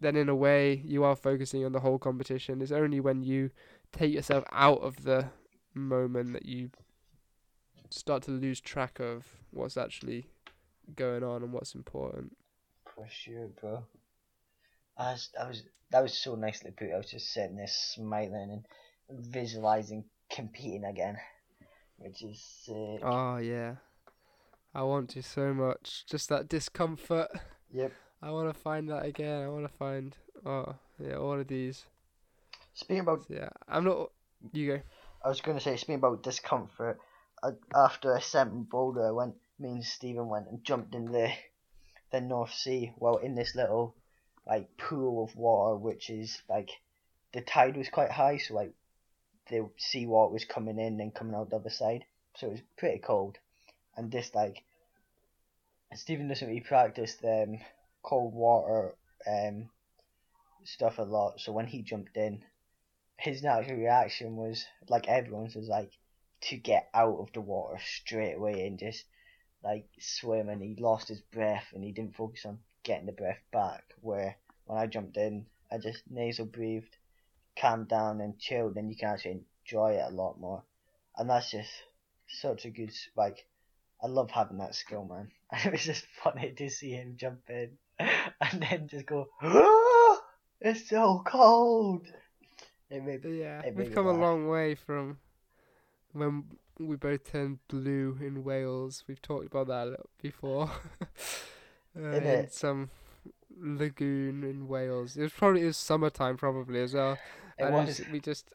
[0.00, 2.62] then in a way you are focusing on the whole competition.
[2.62, 3.50] It's only when you
[3.92, 5.26] take yourself out of the
[5.74, 6.70] moment that you
[7.90, 10.26] start to lose track of what's actually
[10.96, 12.36] going on and what's important.
[12.94, 13.84] for sure, bro.
[14.96, 16.92] I was, I was, that was so nicely put.
[16.92, 18.62] I was just sitting there smiling
[19.08, 21.16] and visualizing competing again,
[21.98, 23.00] which is sick.
[23.02, 23.76] Oh yeah.
[24.74, 26.04] I want to so much.
[26.10, 27.28] Just that discomfort.
[27.72, 27.92] Yep.
[28.22, 29.42] I want to find that again.
[29.42, 31.86] I want to find oh yeah all of these.
[32.74, 34.10] Speaking about, yeah, I'm not.
[34.52, 34.80] You go.
[35.24, 36.98] I was gonna say, speaking about discomfort.
[37.74, 39.36] After I sent boulder, I went.
[39.60, 41.32] Me and Stephen went and jumped in the
[42.10, 42.92] the North Sea.
[42.96, 43.94] Well, in this little
[44.46, 46.70] like pool of water, which is like
[47.32, 48.72] the tide was quite high, so like
[49.50, 52.04] the seawater was coming in and coming out the other side,
[52.36, 53.38] so it was pretty cold.
[53.96, 54.64] And this like
[55.94, 57.58] Stephen doesn't really practice the um,
[58.02, 58.94] cold water
[59.26, 59.68] um
[60.64, 62.42] stuff a lot, so when he jumped in,
[63.16, 65.92] his natural reaction was like everyone's was like
[66.40, 69.04] to get out of the water straight away and just
[69.62, 73.40] like swim and he lost his breath and he didn't focus on getting the breath
[73.52, 76.96] back where when I jumped in I just nasal breathed,
[77.58, 80.62] calmed down and chilled and you can actually enjoy it a lot more.
[81.16, 81.70] And that's just
[82.28, 83.46] such a good like
[84.02, 85.30] I love having that skill man.
[85.50, 90.20] And it was just funny to see him jump in and then just go "Ah,
[90.60, 92.06] it's so cold.
[92.90, 95.18] It made yeah, It made we've me come a long way from
[96.18, 96.44] when
[96.78, 99.04] we both turned blue in Wales.
[99.06, 100.70] We've talked about that a little before.
[101.98, 102.90] uh, in some
[103.60, 105.16] lagoon in Wales.
[105.16, 107.18] It was probably it was summertime probably as well.
[107.58, 108.00] It and was.
[108.12, 108.50] we just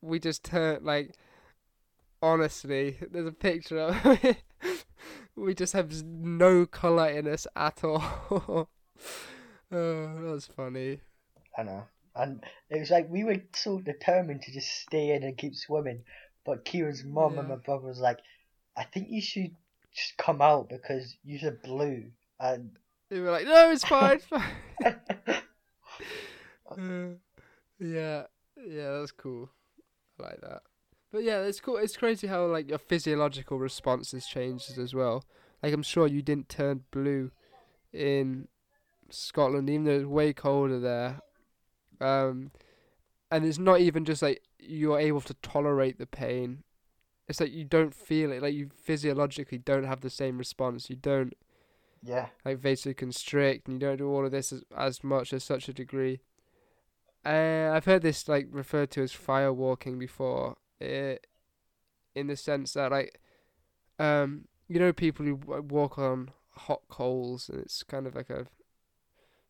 [0.00, 1.14] we just turned like
[2.22, 4.42] honestly, there's a picture of it.
[5.36, 8.02] we just have no colour in us at all.
[8.30, 8.68] oh,
[9.70, 11.00] that was funny.
[11.56, 11.84] I know.
[12.16, 16.04] And it was like we were so determined to just stay in and keep swimming.
[16.44, 18.18] But Kieran's mum and my brother was like,
[18.76, 19.54] I think you should
[19.94, 22.04] just come out because you're blue.
[22.40, 22.70] And
[23.10, 24.18] They were like, no, it's fine.
[24.18, 24.42] fine."
[26.70, 27.16] Uh,
[27.78, 28.22] yeah,
[28.66, 29.50] yeah, that's cool.
[30.18, 30.62] I like that.
[31.12, 31.76] But yeah, it's cool.
[31.76, 35.24] It's crazy how like your physiological responses changes as well.
[35.62, 37.30] Like I'm sure you didn't turn blue
[37.92, 38.48] in
[39.10, 41.20] Scotland, even though it's way colder there.
[42.00, 42.50] Um,
[43.30, 46.64] and it's not even just like you're able to tolerate the pain.
[47.28, 48.42] It's like you don't feel it.
[48.42, 50.90] Like you physiologically don't have the same response.
[50.90, 51.34] You don't
[52.02, 55.68] yeah, like vasoconstrict and you don't do all of this as, as much as such
[55.68, 56.20] a degree.
[57.24, 61.16] Uh, I've heard this like referred to as fire walking before, uh,
[62.14, 63.20] in the sense that like,
[63.98, 68.46] um, you know, people who walk on hot coals and it's kind of like a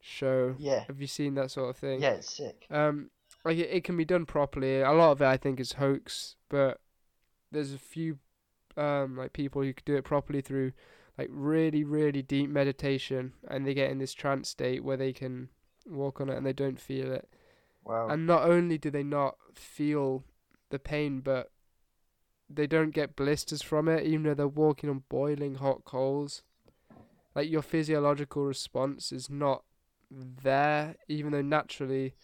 [0.00, 0.56] show.
[0.58, 2.00] yeah, Have you seen that sort of thing?
[2.00, 2.66] yeah, it's sick.
[2.70, 3.10] Um,
[3.44, 4.80] like it, it can be done properly.
[4.80, 6.80] A lot of it, I think, is hoax, but
[7.50, 8.18] there's a few,
[8.76, 10.72] um, like people who could do it properly through,
[11.18, 15.48] like really, really deep meditation, and they get in this trance state where they can
[15.86, 17.28] walk on it and they don't feel it.
[17.84, 18.08] Wow.
[18.08, 20.24] And not only do they not feel
[20.70, 21.50] the pain, but
[22.48, 26.42] they don't get blisters from it, even though they're walking on boiling hot coals.
[27.34, 29.64] Like your physiological response is not
[30.10, 32.14] there, even though naturally,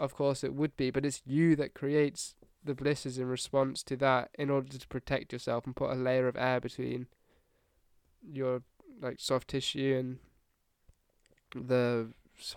[0.00, 0.90] of course, it would be.
[0.90, 2.34] But it's you that creates
[2.64, 6.26] the blisters in response to that in order to protect yourself and put a layer
[6.26, 7.06] of air between
[8.22, 8.62] your
[9.00, 12.08] like soft tissue and the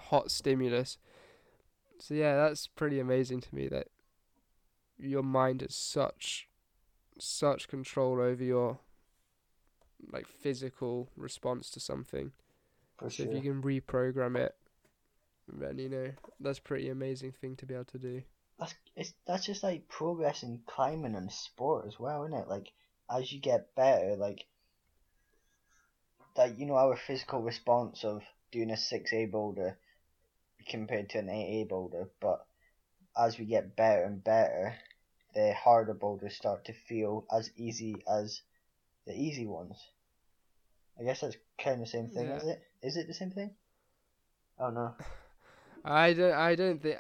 [0.10, 0.98] hot stimulus.
[2.00, 3.88] So yeah, that's pretty amazing to me that
[4.98, 6.48] your mind has such
[7.20, 8.80] such control over your
[10.12, 12.32] like physical response to something.
[13.10, 14.56] So if you can reprogram it,
[15.48, 18.22] then you know that's pretty amazing thing to be able to do.
[18.60, 22.48] that's it's that's just like progress in climbing and sport as well, isn't it?
[22.48, 22.72] Like
[23.10, 24.46] as you get better, like
[26.36, 29.78] that you know our physical response of doing a six A boulder
[30.68, 32.46] compared to an eight A boulder, but
[33.18, 34.76] as we get better and better,
[35.34, 38.42] the harder boulders start to feel as easy as
[39.06, 39.78] the easy ones.
[41.00, 42.38] I guess that's kind of the same thing, Yeah.
[42.38, 42.64] is it?
[42.82, 43.56] Is it the same thing?
[44.60, 44.96] Oh no.
[45.86, 46.34] I don't.
[46.34, 47.00] I don't think.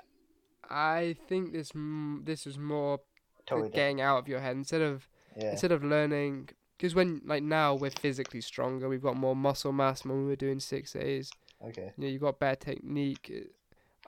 [0.69, 1.71] I think this.
[1.75, 2.99] m- This is more
[3.45, 5.51] Totally getting out of your head instead of Yeah.
[5.51, 6.49] instead of learning.
[6.77, 10.35] Because when like now we're physically stronger, we've got more muscle mass when we were
[10.35, 11.31] doing six A's.
[11.65, 11.93] Okay.
[11.97, 13.31] you know, you got better technique.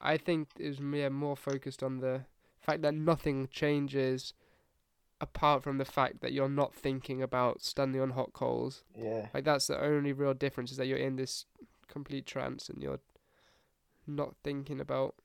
[0.01, 2.21] I think it was yeah, more focused on the
[2.59, 4.33] fact that nothing changes
[5.21, 8.83] apart from the fact that you're not thinking about standing on hot coals.
[8.97, 9.27] Yeah.
[9.33, 11.45] Like that's the only real difference is that you're in this
[11.87, 12.99] complete trance and you're
[14.07, 15.15] not thinking about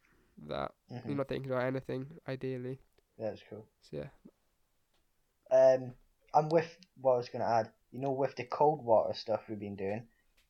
[0.48, 0.72] that.
[0.88, 2.78] hmm You're not thinking about anything, ideally.
[3.18, 3.66] Yeah, That's cool.
[3.82, 4.08] So yeah.
[5.50, 5.92] um,
[6.34, 7.70] I'm with what I was gonna add.
[7.92, 10.06] You know, with the cold water stuff we've been doing,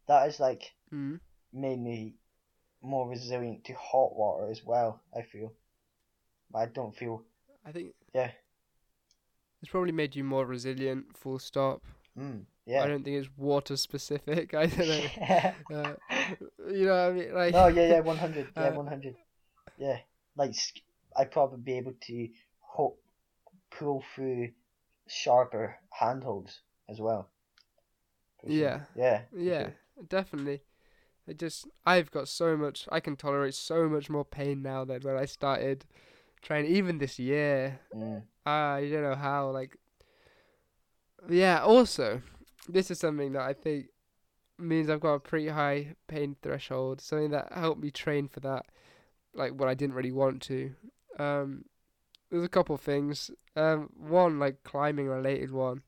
[0.09, 1.21] that has like Mm.
[1.53, 2.15] made me
[2.83, 5.01] more resilient to hot water as well.
[5.17, 5.53] I feel,
[6.51, 7.25] but I don't feel.
[7.65, 8.33] I think Yeah.
[9.63, 11.83] it's probably made you more resilient, full stop.
[12.19, 12.45] Mm,
[12.79, 14.55] I don't think it's water specific.
[14.55, 15.11] I don't know.
[15.17, 15.55] yeah.
[15.75, 15.95] Uh,
[16.71, 17.35] you know what I mean?
[17.35, 19.15] Like no, yeah, yeah, one hundred, yeah, Uh, one hundred,
[19.79, 19.99] yeah.
[20.37, 20.55] Like,
[21.17, 22.29] I'd probably be able to
[22.61, 22.97] ho-
[23.71, 24.51] pull through
[25.09, 27.29] sharper handholds as well.
[28.47, 28.81] Yeah.
[28.97, 29.23] Yeah.
[29.37, 29.75] Yeah, sure.
[30.09, 30.63] definitely.
[31.29, 35.03] I just I've got so much I can tolerate so much more pain now than
[35.03, 35.85] when I started
[36.43, 37.81] training even this year.
[37.95, 38.23] Mm.
[38.47, 39.77] I don't know how like
[41.29, 42.23] Yeah, also
[42.69, 43.87] this is something that I think
[44.61, 48.67] means I've got a pretty high pain threshold, something that helped me train for that
[49.35, 50.73] like what I didn't really want to.
[51.19, 51.65] Um
[52.31, 53.31] there's a couple things.
[53.57, 55.83] Um one like climbing related one.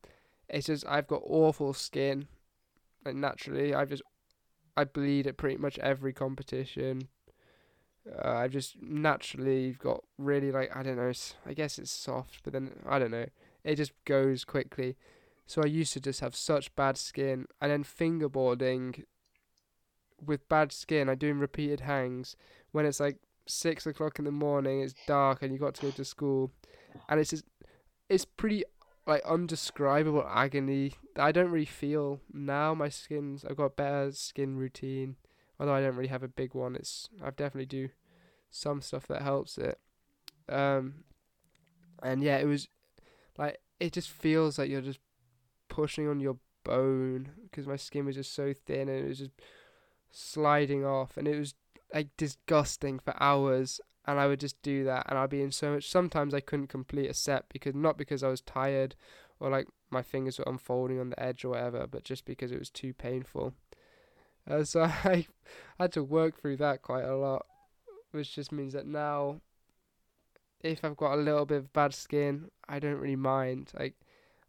[0.49, 2.29] It's just I've got awful skin.
[3.05, 4.03] Like naturally, I've just
[4.77, 7.09] I bleed at pretty much every competition.
[8.11, 11.13] Uh, I've just naturally got really like I don't know.
[11.47, 13.27] I guess it's soft, but then I don't know.
[13.65, 14.97] It just goes quickly.
[15.47, 19.05] So I used to just have such bad skin, and then fingerboarding
[20.25, 21.09] with bad skin.
[21.09, 22.37] I'm doing repeated hangs
[22.71, 24.81] when it's like six o'clock in the morning.
[24.81, 26.53] It's dark, and you got to go to school,
[27.09, 27.45] and it's just
[28.09, 28.65] it's pretty
[29.07, 32.75] like undescribable agony I don't really feel now.
[32.75, 35.17] My skin's I've got a better skin routine,
[35.59, 36.77] although I don't really have a big one.
[36.77, 37.91] It's I've definitely do
[38.51, 39.79] some stuff that helps it.
[40.49, 41.05] Um,
[42.03, 42.69] and yeah, it was
[43.37, 45.01] like it just feels like you're just
[45.73, 49.33] pushing on your bone because my skin was just so thin and it was just
[50.11, 51.55] sliding off, and it was
[51.93, 53.81] like disgusting for hours.
[54.05, 55.89] And I would just do that, and I'd be in so much.
[55.89, 58.97] Sometimes I couldn't complete a set because not because I was tired,
[59.39, 62.59] or like my fingers were unfolding on the edge or whatever, but just because it
[62.59, 63.55] was too painful.
[64.51, 65.27] Uh, so I
[65.79, 67.47] had to work through that quite a lot,
[68.11, 69.41] which just means that now,
[70.61, 73.71] if I've got a little bit of bad skin, I don't really mind.
[73.79, 73.95] Like,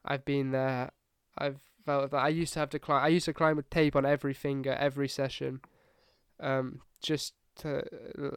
[0.03, 0.91] I've been there.
[1.37, 3.03] I've felt that I used to have to climb.
[3.03, 5.61] I used to climb with tape on every finger every session,
[6.39, 7.83] um, just to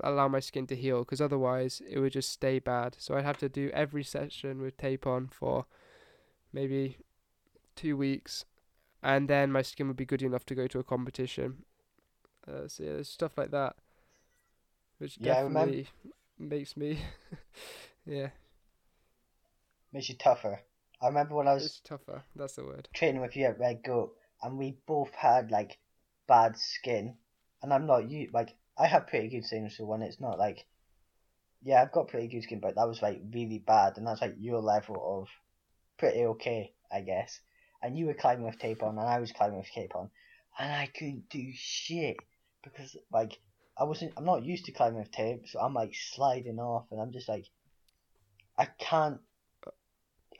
[0.04, 1.00] allow my skin to heal.
[1.00, 2.96] Because otherwise, it would just stay bad.
[2.98, 5.66] So I'd have to do every session with tape on for
[6.52, 6.98] maybe
[7.76, 8.44] two weeks,
[9.02, 11.64] and then my skin would be good enough to go to a competition.
[12.48, 13.76] Uh, so yeah, there's stuff like that,
[14.98, 15.88] which Yeah, definitely
[16.38, 16.98] makes me,
[18.06, 18.28] yeah,
[19.90, 20.62] Makes you tougher.
[21.00, 22.24] I remember when I was it's tougher.
[22.34, 22.88] That's the word.
[22.94, 25.78] training with you at Red Goat, and we both had like
[26.26, 27.16] bad skin,
[27.62, 30.66] and I'm not you like I have pretty good skin, so when it's not like,
[31.62, 34.36] yeah, I've got pretty good skin, but that was like really bad, and that's like
[34.38, 35.28] your level of
[35.98, 37.40] pretty okay, I guess.
[37.82, 40.10] And you were climbing with tape on, and I was climbing with tape on,
[40.58, 42.16] and I couldn't do shit
[42.62, 43.38] because like
[43.78, 47.00] I wasn't, I'm not used to climbing with tape, so I'm like sliding off, and
[47.00, 47.44] I'm just like,
[48.58, 49.20] I can't,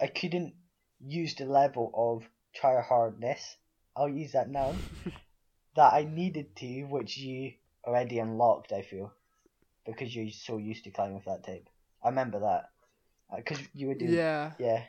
[0.00, 0.54] I couldn't
[1.00, 3.56] use the level of try hardness.
[3.96, 4.74] I'll use that now.
[5.76, 7.52] that I needed to, which you
[7.84, 8.72] already unlocked.
[8.72, 9.12] I feel
[9.86, 11.68] because you're so used to climbing with that tape.
[12.02, 12.70] I remember that
[13.34, 14.12] because you were doing.
[14.12, 14.82] Yeah, Yeah.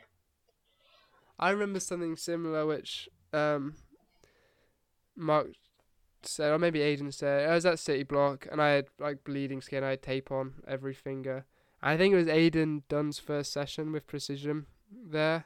[1.38, 3.74] I remember something similar, which um,
[5.14, 5.48] Mark
[6.22, 7.48] said, or maybe Aiden said.
[7.48, 9.84] I was at City Block, and I had like bleeding skin.
[9.84, 11.44] I had tape on every finger.
[11.80, 15.44] I think it was Aiden Dunn's first session with Precision there,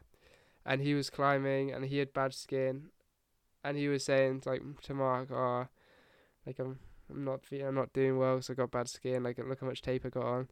[0.64, 2.90] and he was climbing, and he had bad skin,
[3.64, 5.66] and he was saying like to Mark, "Oh,
[6.46, 6.78] like I'm,
[7.10, 9.22] I'm not, I'm not doing well, because I got bad skin.
[9.22, 10.48] Like look how much tape I got on." And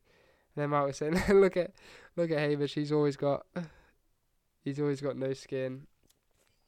[0.56, 1.72] then Mark was saying, "Look at,
[2.16, 2.74] look at Hamish.
[2.74, 3.46] He's always got,
[4.64, 5.86] he's always got no skin."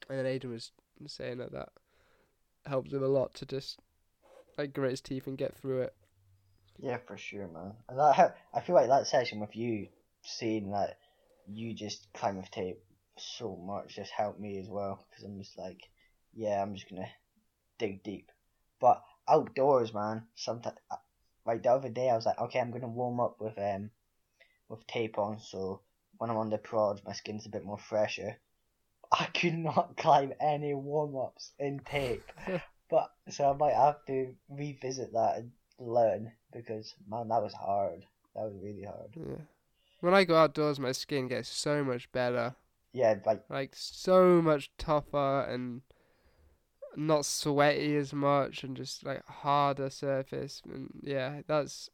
[0.09, 0.71] And then Aiden was
[1.07, 1.69] saying that that
[2.65, 3.79] helped him a lot to just
[4.57, 5.93] like grit his teeth and get through it.
[6.79, 7.73] Yeah, for sure, man.
[7.89, 9.87] And that ha- I feel like that session with you
[10.23, 10.97] saying that
[11.51, 12.79] you just climb with tape
[13.17, 15.81] so much just helped me as well because I'm just like,
[16.33, 17.09] yeah, I'm just gonna
[17.77, 18.31] dig deep.
[18.79, 20.77] But outdoors, man, sometimes
[21.45, 23.91] like the other day I was like, okay, I'm gonna warm up with um
[24.69, 25.81] with tape on, so
[26.17, 28.37] when I'm on the prods, my skin's a bit more fresher.
[29.11, 32.31] I could not climb any warm ups in tape,
[32.89, 38.05] but so I might have to revisit that and learn because man, that was hard.
[38.35, 39.15] That was really hard.
[39.15, 39.45] Yeah.
[40.03, 42.55] When I go outdoors, my skin gets so much better,
[42.91, 45.81] Yeah, like like so much tougher and
[46.97, 50.61] not sweaty as much, and just like harder surface.
[50.65, 51.89] And yeah, that's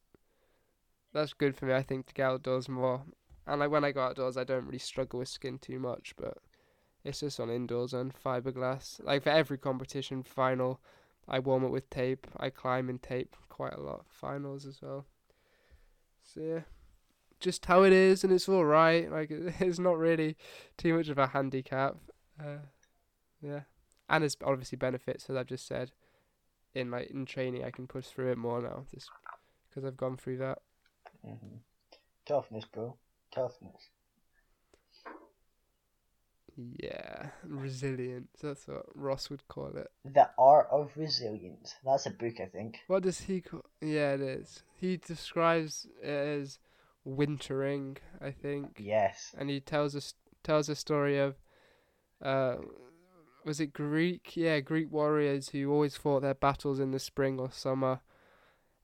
[1.13, 1.73] that's good for me.
[1.75, 3.03] I think to get outdoors more.
[3.45, 6.39] And like when I go outdoors, I don't really struggle with skin too much, but
[7.03, 8.99] it's just on indoors and fiberglass.
[9.03, 10.81] Like for every competition final,
[11.27, 12.25] I warm up with tape.
[12.37, 14.05] I climb in tape quite a lot.
[14.09, 15.05] Finals as well.
[16.23, 16.61] So yeah,
[17.39, 19.11] just how it is, and it's all right.
[19.11, 19.29] Like
[19.59, 20.37] it's not really
[20.77, 21.95] too much of a handicap.
[22.39, 22.57] Uh,
[23.41, 23.61] yeah,
[24.09, 25.91] and there's obviously benefits as I've just said.
[26.75, 29.09] In like in training, I can push through it more now, just
[29.69, 30.59] because I've gone through that.
[31.25, 31.57] hmm
[32.25, 32.95] Toughness, bro.
[33.33, 33.89] Toughness.
[36.77, 38.37] Yeah, resilience.
[38.41, 39.89] That's what Ross would call it.
[40.03, 41.75] The Art of Resilience.
[41.85, 42.79] That's a book, I think.
[42.87, 43.63] What does he call?
[43.81, 44.63] Yeah, it is.
[44.75, 46.59] He describes it as
[47.03, 49.33] wintering, I think, Yes.
[49.37, 51.35] and he tells us tells a story of,
[52.21, 52.57] uh,
[53.45, 54.35] was it Greek?
[54.35, 58.01] Yeah, Greek warriors who always fought their battles in the spring or summer,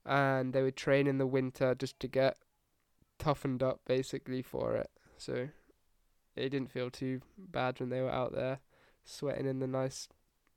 [0.05, 2.37] and they would train in the winter just to get
[3.19, 4.89] toughened up, basically for it.
[5.17, 5.49] So,
[6.35, 8.59] it didn't feel too bad when they were out there,
[9.05, 10.09] sweating in the nice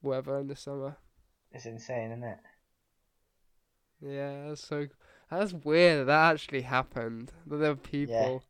[0.02, 0.96] weather in the summer.
[1.52, 2.38] It's insane, isn't it?
[4.00, 4.86] Yeah, that's so
[5.30, 7.32] that's weird that actually happened.
[7.46, 8.42] That there were people.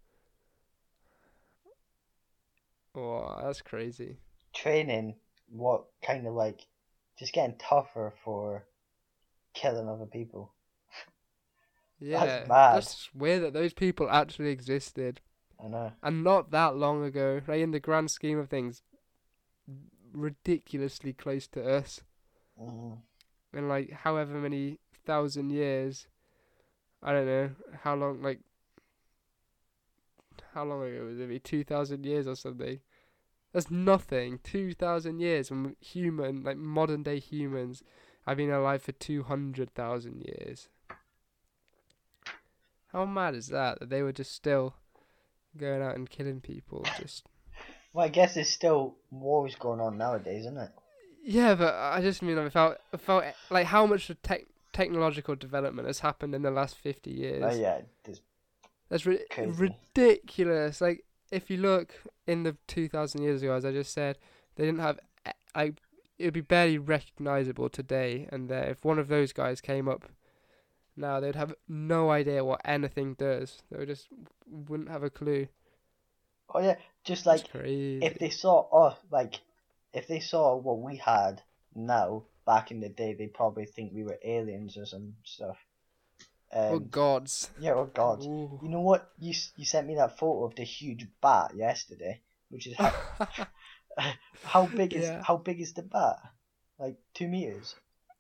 [2.95, 4.17] Oh, that's crazy.
[4.55, 5.15] Training,
[5.49, 6.67] what kind of like,
[7.19, 8.65] just getting tougher for
[9.55, 10.53] killing other people.
[12.01, 12.77] Yeah, mad.
[12.77, 15.21] that's weird that those people actually existed,
[15.61, 15.93] I know.
[16.01, 17.41] and not that long ago.
[17.49, 18.83] Like in the grand scheme of things,
[20.13, 22.03] ridiculously close to us.
[22.61, 22.99] Mm.
[23.53, 26.07] In like however many thousand years,
[27.03, 27.51] I don't know
[27.83, 28.23] how long.
[28.23, 28.41] Like
[30.55, 31.23] how long ago was it?
[31.23, 32.81] Maybe two thousand years or something.
[33.53, 34.41] That's nothing.
[34.43, 37.83] Two thousand years when human, like modern day humans,
[38.27, 40.69] have been alive for two hundred thousand years.
[42.93, 43.81] How mad is that?
[43.81, 44.75] That they were just still
[45.57, 46.85] going out and killing people.
[46.99, 47.27] Just
[47.93, 50.71] Well, I guess there's still wars going on nowadays, isn't it?
[51.25, 55.35] yeah, but I just mean I felt I felt like how much of tech technological
[55.35, 57.43] development has happened in the last fifty years.
[57.45, 57.81] Oh yeah,
[58.89, 60.81] That's ri- ridiculous.
[60.81, 61.95] Like if you look
[62.27, 64.19] in the 2000 years ago, as I just said,
[64.57, 65.81] they didn't have a- like
[66.19, 68.29] it would be barely recognizable today.
[68.33, 70.07] And uh, if one of those guys came up
[70.97, 73.63] now, they'd have no idea what anything does.
[73.71, 74.09] They would just
[74.47, 75.49] wouldn't have a clue.
[76.55, 79.41] oh yeah, just like if they saw us, like
[79.93, 81.43] if they saw what we had
[81.75, 85.59] now back in the day, they'd probably think we were aliens or some stuff.
[86.51, 87.51] Um, oh gods.
[87.61, 88.25] yeah, oh god.
[88.25, 88.59] Ooh.
[88.63, 89.11] You know what?
[89.19, 92.95] You you sent me that photo of the huge bat yesterday, which is how,
[94.45, 95.23] how big is Yeah.
[95.23, 96.17] how big is the bat?
[96.79, 97.75] Like two meters?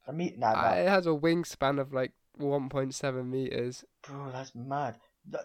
[0.06, 0.36] A meter?
[0.38, 0.68] Nah, nah.
[0.72, 3.84] Uh, it has a wingspan of like 1.7 meters.
[4.02, 4.96] Bro, that's mad.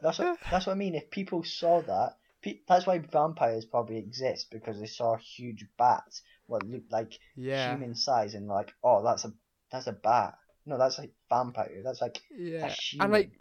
[0.01, 0.95] That's what, that's what I mean.
[0.95, 6.21] If people saw that, pe- that's why vampires probably exist because they saw huge bats,
[6.47, 7.71] what looked like Yeah.
[7.71, 9.33] human size, and like, oh, that's a
[9.71, 10.35] that's a bat.
[10.65, 11.81] No, that's like vampire.
[11.83, 12.67] That's like Yeah.
[12.67, 13.05] a human.
[13.05, 13.31] And like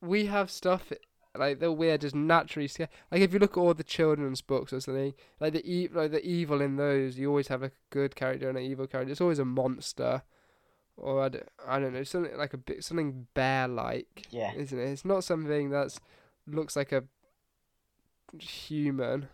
[0.00, 0.92] we have stuff
[1.36, 2.88] like that we're just naturally scared.
[3.10, 6.10] Like if you look at all the children's books or something, like the e- like
[6.10, 9.12] the evil in those, you always have a good character and an evil character.
[9.12, 10.22] It's always a monster,
[10.96, 14.78] or I don't, I don't know something like a bit something bear like, yeah, isn't
[14.78, 14.88] it?
[14.90, 16.00] It's not something that's
[16.46, 17.04] looks like a
[18.38, 19.28] human,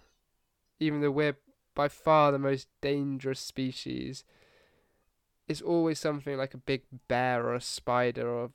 [0.80, 1.36] even though we're
[1.76, 4.24] by far the most dangerous species.
[5.46, 8.50] It's always something like a big bear or a spider or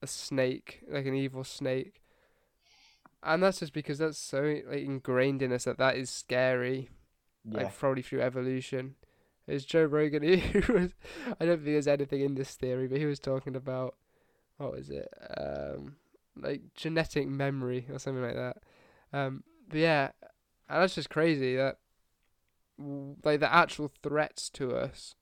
[0.00, 2.02] a snake, like an evil snake.
[3.24, 6.90] And that's just because that's so like ingrained in us that that is scary,
[7.44, 7.64] yeah.
[7.64, 8.94] like probably through evolution.
[9.48, 10.94] It's Joe Rogan who was,
[11.40, 13.96] I don't think there's anything in this theory, but he was talking about,
[14.58, 15.08] what was it,
[15.38, 15.96] um,
[16.36, 18.58] like genetic memory or something like that.
[19.12, 20.10] Um, but yeah,
[20.68, 21.78] and that's just crazy that,
[22.78, 25.14] like the actual threats to us,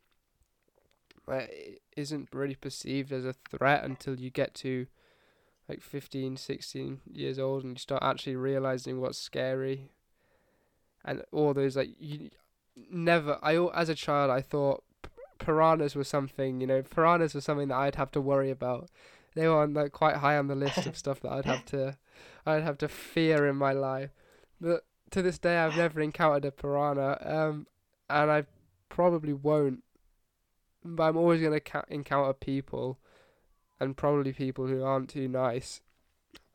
[1.27, 4.87] like i- isn't really perceived as a threat until you get to
[5.69, 9.91] like 15 16 years old and you start actually realizing what's scary.
[11.05, 12.31] And all those like you
[12.91, 14.83] never i as a child i thought
[15.39, 18.91] piranhas were something you know piranhas were something that i'd have to worry about.
[19.35, 21.97] They were on like quite high on the list of stuff that i'd have to
[22.47, 24.11] i'd have to fear in my life.
[24.61, 27.67] But to this day i've never encountered a piranha um
[28.11, 28.45] and i
[28.89, 29.83] probably won't
[30.85, 32.99] but i'm always going to ca- encounter people
[33.81, 35.81] and probably people who aren't too nice.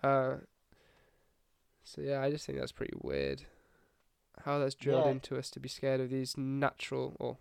[0.03, 0.37] Uh,
[1.83, 3.43] so yeah, I just think that's pretty weird.
[4.45, 5.11] How that's drilled Yeah.
[5.11, 7.37] into us to be scared of these natural, or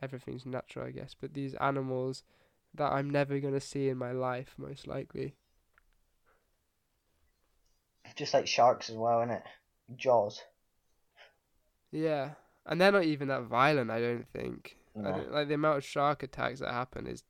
[0.00, 2.22] everything's natural, I guess, but these animals
[2.74, 5.34] that I'm never gonna see in my life, most likely.
[8.14, 9.42] Just like sharks as well, innit?
[9.96, 10.40] Jaws.
[11.92, 12.30] Yeah,
[12.66, 13.90] and they're not even that violent.
[13.90, 14.76] I don't think.
[14.98, 17.22] I don't, like the amount of shark attacks that happen is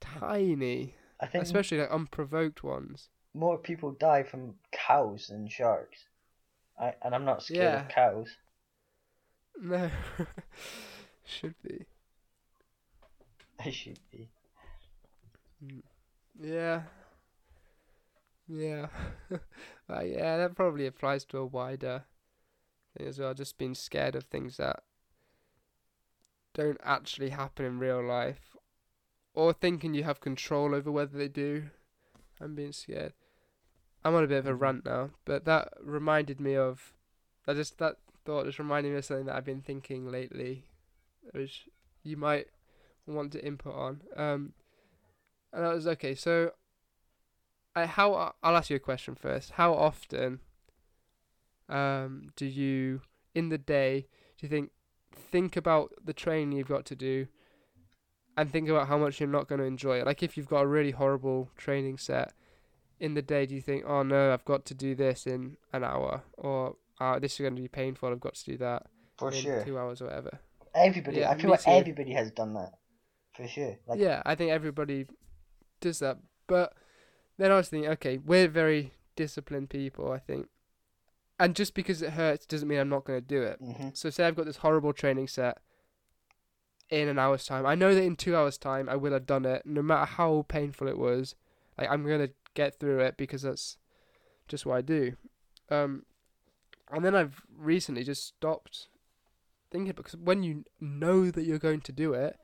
[0.00, 3.08] tiny, I think especially like unprovoked ones.
[3.34, 6.04] more people die from cows than sharks.
[6.78, 7.82] I and I'm not scared Yeah.
[7.82, 8.28] of cows.
[9.60, 9.90] No,
[11.24, 11.86] should be.
[13.60, 14.28] I should be.
[16.40, 16.82] Yeah.
[18.48, 18.88] Yeah.
[19.88, 22.04] uh, yeah, that probably applies to a wider
[22.98, 23.34] as well.
[23.34, 24.82] Just being scared of things that
[26.54, 28.56] don't actually happen in real life,
[29.34, 31.64] or thinking you have control over whether they do,
[32.40, 33.12] and being scared.
[34.04, 36.92] I'm on a bit of a rant now, but that reminded me of.
[37.46, 40.64] I just that thought just reminded me of something that I've been thinking lately,
[41.32, 41.68] which
[42.02, 42.46] you might
[43.06, 44.02] want to input on.
[44.16, 44.52] Um,
[45.52, 46.14] and that was okay.
[46.14, 46.52] So,
[47.74, 49.52] I how I'll ask you a question first.
[49.52, 50.40] How often,
[51.68, 53.00] um, do you
[53.34, 54.06] in the day
[54.38, 54.70] do you think
[55.16, 57.26] think about the training you've got to do,
[58.36, 60.06] and think about how much you're not going to enjoy it?
[60.06, 62.32] Like if you've got a really horrible training set
[63.00, 65.84] in the day, do you think, oh no, I've got to do this in an
[65.84, 68.86] hour, or oh, this is going to be painful, I've got to do that
[69.18, 69.64] For in sure.
[69.64, 70.38] two hours or whatever?
[70.74, 71.70] Everybody, Yeah, I feel like too.
[71.70, 72.72] everybody has done that.
[73.36, 73.76] For sure.
[73.86, 75.06] Like, yeah, I think everybody
[75.80, 76.18] does that.
[76.46, 76.72] But
[77.36, 80.48] then I was thinking, okay, we're very disciplined people, I think.
[81.38, 83.58] And just because it hurts doesn't mean I'm not going to do it.
[83.60, 85.58] hmm So say I've got this horrible training set
[86.90, 87.66] in an hour's time.
[87.66, 90.44] I know that in two hours' time I will have done it, no matter how
[90.48, 91.34] painful it was.
[91.76, 93.78] Like I'm gonna get through it because that's
[94.46, 95.14] just what I do.
[95.70, 96.04] Um,
[96.90, 98.88] and then I've recently just stopped
[99.70, 102.38] thinking because when you know that you're going to do it,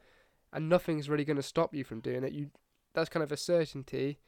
[0.52, 2.50] and nothing's really going to stop you from doing it, you
[2.92, 4.18] that's kind of a certainty.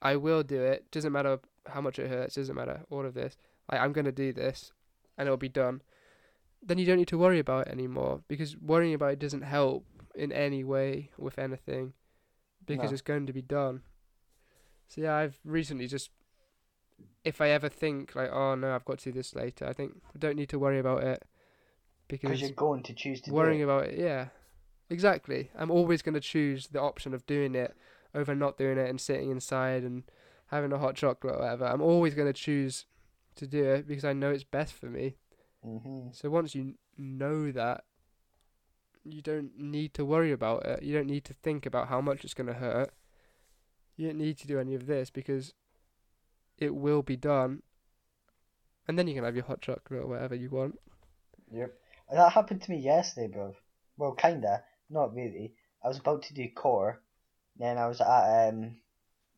[0.00, 0.90] I will do it.
[0.90, 2.36] Doesn't matter how much it hurts.
[2.36, 3.36] Doesn't matter all of this.
[3.70, 4.72] Like I'm gonna do this,
[5.16, 5.82] and it'll be done.
[6.62, 9.84] Then you don't need to worry about it anymore because worrying about it doesn't help
[10.14, 11.92] in any way with anything
[12.66, 12.94] because No.
[12.94, 13.82] it's going to be done.
[14.88, 16.10] So yeah, I've recently just
[17.24, 20.00] if I ever think like, oh no, I've got to do this later, I think
[20.14, 21.22] I don't need to worry about it
[22.08, 23.72] Because you're going to choose to worrying do it.
[23.72, 24.28] about it, yeah,
[24.90, 25.50] exactly.
[25.58, 27.74] I'm always going to choose the option of doing it
[28.14, 30.04] over not doing it and sitting inside and
[30.48, 31.64] having a hot chocolate or whatever.
[31.66, 32.84] I'm always going to choose
[33.36, 35.16] to do it because I know it's best for me.
[35.62, 37.84] hmm So once you know that,
[39.04, 40.82] you don't need to worry about it.
[40.82, 42.92] You don't need to think about how much it's going to hurt.
[43.96, 45.52] You don't need to do any of this because
[46.58, 47.62] it will be done.
[48.88, 50.78] And then you can have your hot chocolate or whatever you want.
[51.50, 51.74] Yep.
[52.10, 53.54] That happened to me yesterday, bro.
[53.96, 54.62] Well, kinda.
[54.90, 55.54] Not really.
[55.82, 57.00] I was about to do core.
[57.56, 58.76] Then I was at um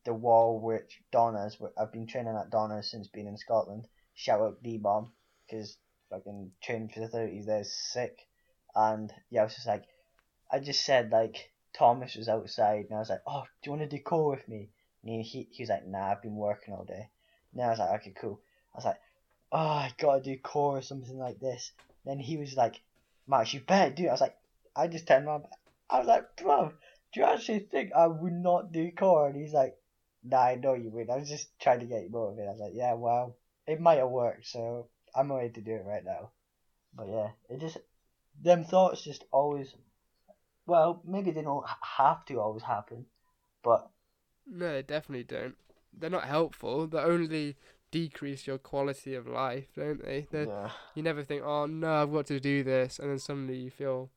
[0.07, 1.59] the wall which Donna's.
[1.77, 3.87] I've been training at Donna's since being in Scotland.
[4.15, 5.13] Shout out D Bomb
[5.47, 5.77] because
[6.09, 8.27] fucking training for the thirties there is sick.
[8.75, 9.85] And yeah, I was just like,
[10.51, 13.91] I just said like Thomas was outside, and I was like, oh, do you want
[13.91, 14.71] to do core with me?
[15.03, 17.11] And he he, he was like, nah, I've been working all day.
[17.53, 18.41] And I was like, okay, cool.
[18.75, 19.01] I was like,
[19.53, 21.73] oh, I gotta do core or something like this.
[22.05, 22.81] Then he was like,
[23.27, 24.09] Max, you better do it.
[24.09, 24.37] I was like,
[24.77, 25.47] I just turned around.
[25.91, 26.73] I was like, bro,
[27.13, 29.29] do you actually think I would not do core?
[29.29, 29.77] And he's like,
[30.27, 31.11] nah, I know you would.
[31.11, 32.49] I was just trying to get you motivated.
[32.49, 35.85] I was like, yeah, well, it might have worked, so I'm ready to do it
[35.87, 36.31] right now.
[36.95, 37.79] But yeah, it just,
[38.43, 39.75] them thoughts just always,
[40.67, 41.67] well, maybe they don't
[41.99, 43.07] have to always happen,
[43.63, 43.89] but
[44.47, 45.57] No, they definitely don't.
[45.99, 46.87] They're not helpful.
[46.87, 47.57] They only
[47.91, 50.27] decrease your quality of life, don't they?
[50.31, 53.57] They're, yeah, You never think, oh no, I've got to do this, and then suddenly
[53.57, 54.11] you feel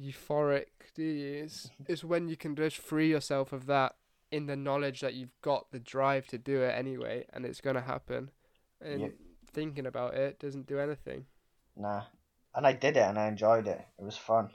[0.00, 1.44] euphoric, do you?
[1.44, 3.94] It's, it's when you can just free yourself of that
[4.30, 7.76] in the knowledge that you've got the drive to do it anyway, and it's going
[7.76, 8.30] to happen.
[8.80, 9.12] And Yep.
[9.52, 11.26] thinking about it doesn't do anything.
[11.76, 12.02] nah.
[12.54, 13.80] And I did it and I enjoyed it.
[13.98, 14.50] It was fun.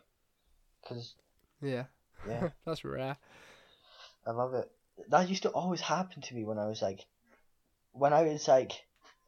[0.82, 1.16] Because,
[1.62, 1.86] Yeah,
[2.28, 2.50] yeah.
[2.66, 3.18] that's rare.
[4.26, 4.70] I love it.
[5.10, 7.06] That used to always happen to me when I was like,
[7.94, 8.72] when I was like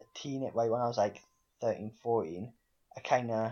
[0.01, 1.21] a teen, like when I was like
[1.61, 2.53] 13, 14,
[2.95, 3.51] I kind of,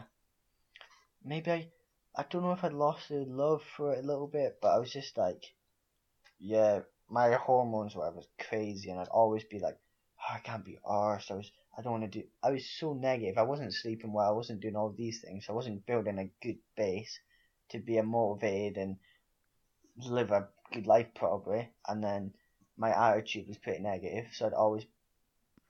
[1.24, 1.68] maybe I,
[2.16, 4.80] I don't know if I lost the love for it a little bit, but I
[4.80, 5.44] was just like,
[6.46, 9.78] yeah, my hormones were I was crazy, and I'd always be like,
[10.22, 11.32] oh, I can't be arsed.
[11.32, 12.28] I was, I don't want to do.
[12.44, 13.38] I was so negative.
[13.38, 14.30] I wasn't sleeping well.
[14.30, 15.46] I wasn't doing all these things.
[15.50, 17.20] I wasn't building a good base
[17.70, 18.98] to be a motivated and
[19.98, 21.70] live a good life probably.
[21.88, 22.34] And then
[22.78, 24.86] my attitude was pretty negative, so I'd always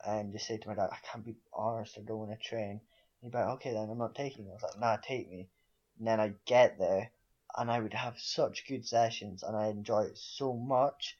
[0.05, 1.97] um, just say to my dad, I can't be arsed.
[1.97, 2.81] I don't want to train.
[3.21, 4.51] He'd be like, okay then, I'm not taking you.
[4.51, 5.47] I was like, nah, take me.
[5.99, 7.11] And then I'd get there,
[7.57, 11.17] and I would have such good sessions, and I enjoy it so much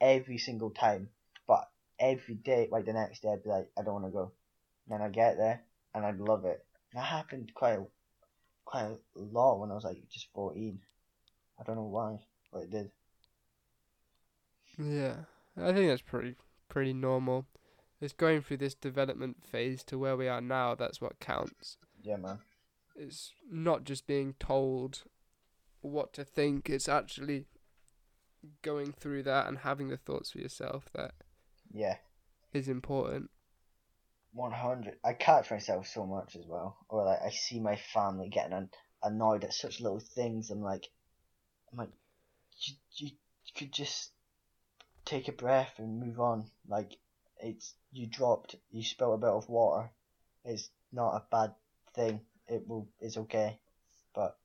[0.00, 1.08] every single time.
[1.46, 1.68] But
[1.98, 4.32] every day, like the next day, I'd be like, I don't want to go.
[4.86, 5.62] And then I'd get there,
[5.94, 6.64] and I'd love it.
[6.92, 7.84] And that happened quite a,
[8.64, 10.78] quite a lot when I was like just 14.
[11.58, 12.18] I don't know why,
[12.52, 12.90] but it did.
[14.78, 15.16] Yeah,
[15.56, 16.34] I think that's pretty
[16.68, 17.46] pretty normal.
[18.00, 20.74] It's going through this development phase to where we are now.
[20.74, 21.78] That's what counts.
[22.02, 22.38] Yeah, man.
[22.96, 25.04] It's not just being told
[25.90, 26.68] what to think.
[26.70, 27.46] It's actually
[28.62, 31.14] going through that and having the thoughts for yourself that
[31.72, 31.98] Yeah.
[32.52, 33.30] is important.
[34.32, 34.98] 100.
[35.04, 36.76] I catch myself so much as well.
[36.88, 38.70] Or like I see my family getting an-
[39.02, 40.50] annoyed at such little things.
[40.50, 40.88] I'm like,
[41.70, 41.90] I'm like,
[42.60, 43.10] you, you
[43.56, 44.10] could just
[45.04, 46.50] take a breath and move on.
[46.66, 46.96] Like
[47.38, 49.90] it's you dropped, you spilled a bit of water.
[50.44, 51.54] It's not a bad
[51.94, 52.20] thing.
[52.48, 52.88] It will.
[53.00, 53.60] It's okay.
[54.14, 54.36] But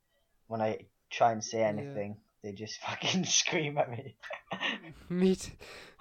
[0.47, 4.15] when I try and say anything, they just fucking scream at me.
[5.09, 5.53] me, t-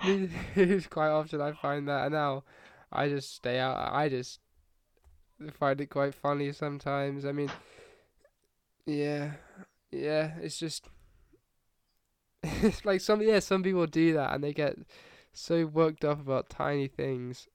[0.06, 2.44] me too, quite often I find that and now
[2.92, 3.76] I just stay out.
[3.92, 4.40] I just
[5.58, 7.24] find it quite funny sometimes.
[7.24, 7.50] I mean,
[8.86, 9.32] yeah,
[9.90, 10.88] yeah, it's just
[12.42, 14.76] it's like some yeah some people do that and they get
[15.32, 17.48] so worked up about tiny things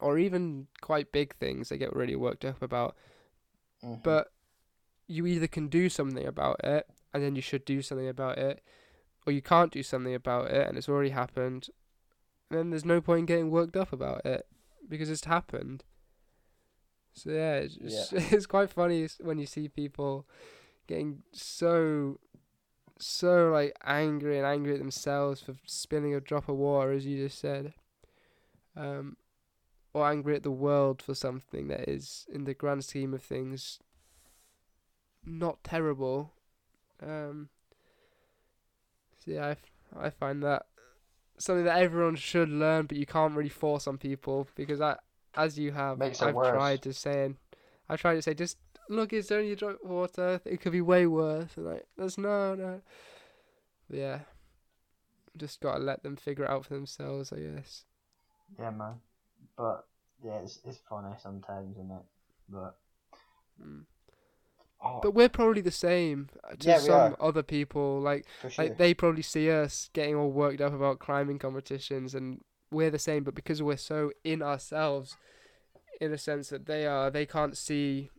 [0.00, 2.96] or even quite big things they get really worked up about
[3.82, 4.02] Mhm.
[4.02, 4.32] but
[5.06, 8.62] you either can do something about it and then you should do something about it
[9.26, 11.68] or you can't do something about it and it's already happened
[12.50, 14.46] and then there's no point in getting worked up about it
[14.86, 15.84] because it's happened.
[17.14, 20.26] So yeah it's, just, it's quite funny when you see people
[20.86, 22.18] getting so
[22.98, 27.24] so like angry and angry at themselves for spilling a drop of water as you
[27.24, 27.74] just said
[28.76, 29.16] um
[29.92, 33.78] or angry at the world for something that is in the grand scheme of things
[35.24, 36.32] not terrible
[37.02, 37.48] um
[39.24, 40.66] so yeah I, f- I find that
[41.38, 44.96] something that everyone should learn but you can't really force on people because I
[45.34, 47.36] as you have Makes I've tried to say and
[47.88, 48.58] I've tried to say just
[48.88, 52.18] look it's only a drop of water it could be way worse and like there's
[52.18, 52.80] no no
[53.88, 54.18] But yeah
[55.36, 57.84] just gotta let them figure it out for themselves I guess
[58.58, 59.00] Yeah, man.
[59.56, 59.86] But
[60.24, 62.04] yeah, it's it's funny sometimes, isn't it?
[62.48, 62.76] But
[63.60, 63.86] Mm.
[64.84, 68.00] Oh, But we're probably the same uh, to Yeah, some other people.
[68.00, 68.50] Like, sure.
[68.58, 72.98] like they probably see us getting all worked up about climbing competitions, and we're the
[72.98, 73.24] same.
[73.24, 75.16] But because we're so in ourselves,
[76.00, 78.10] in a sense that they are, they can't see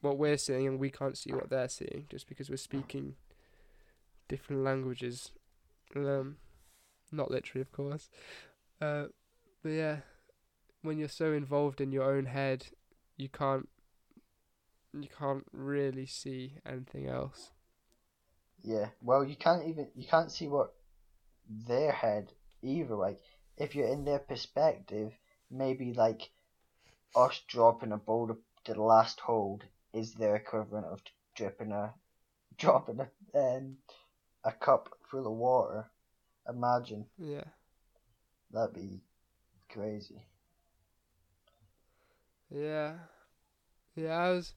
[0.00, 3.14] what we're seeing, and we can't see what they're seeing, just because we're speaking
[4.28, 5.30] different languages.
[5.96, 6.36] Um,
[7.12, 8.10] not literally, of course.
[8.80, 9.04] Uh,
[9.62, 9.96] but yeah,
[10.82, 12.66] when you're so involved in your own head,
[13.16, 13.68] you can't.
[14.94, 17.50] You can't really see anything else.
[18.62, 20.74] Yeah, well, you can't even you can't see what
[21.48, 22.32] their head
[22.62, 22.94] either.
[22.96, 23.20] Like,
[23.56, 25.12] if you're in their perspective,
[25.50, 26.30] maybe like
[27.16, 31.02] us dropping a boulder to the last hold is their equivalent of
[31.34, 31.94] dripping a
[32.58, 33.76] dropping a um,
[34.44, 35.90] a cup full of water.
[36.48, 37.44] Imagine Yeah.
[38.50, 39.02] that'd be
[39.68, 40.22] crazy.
[42.50, 42.94] Yeah.
[43.96, 44.54] Yeah, I was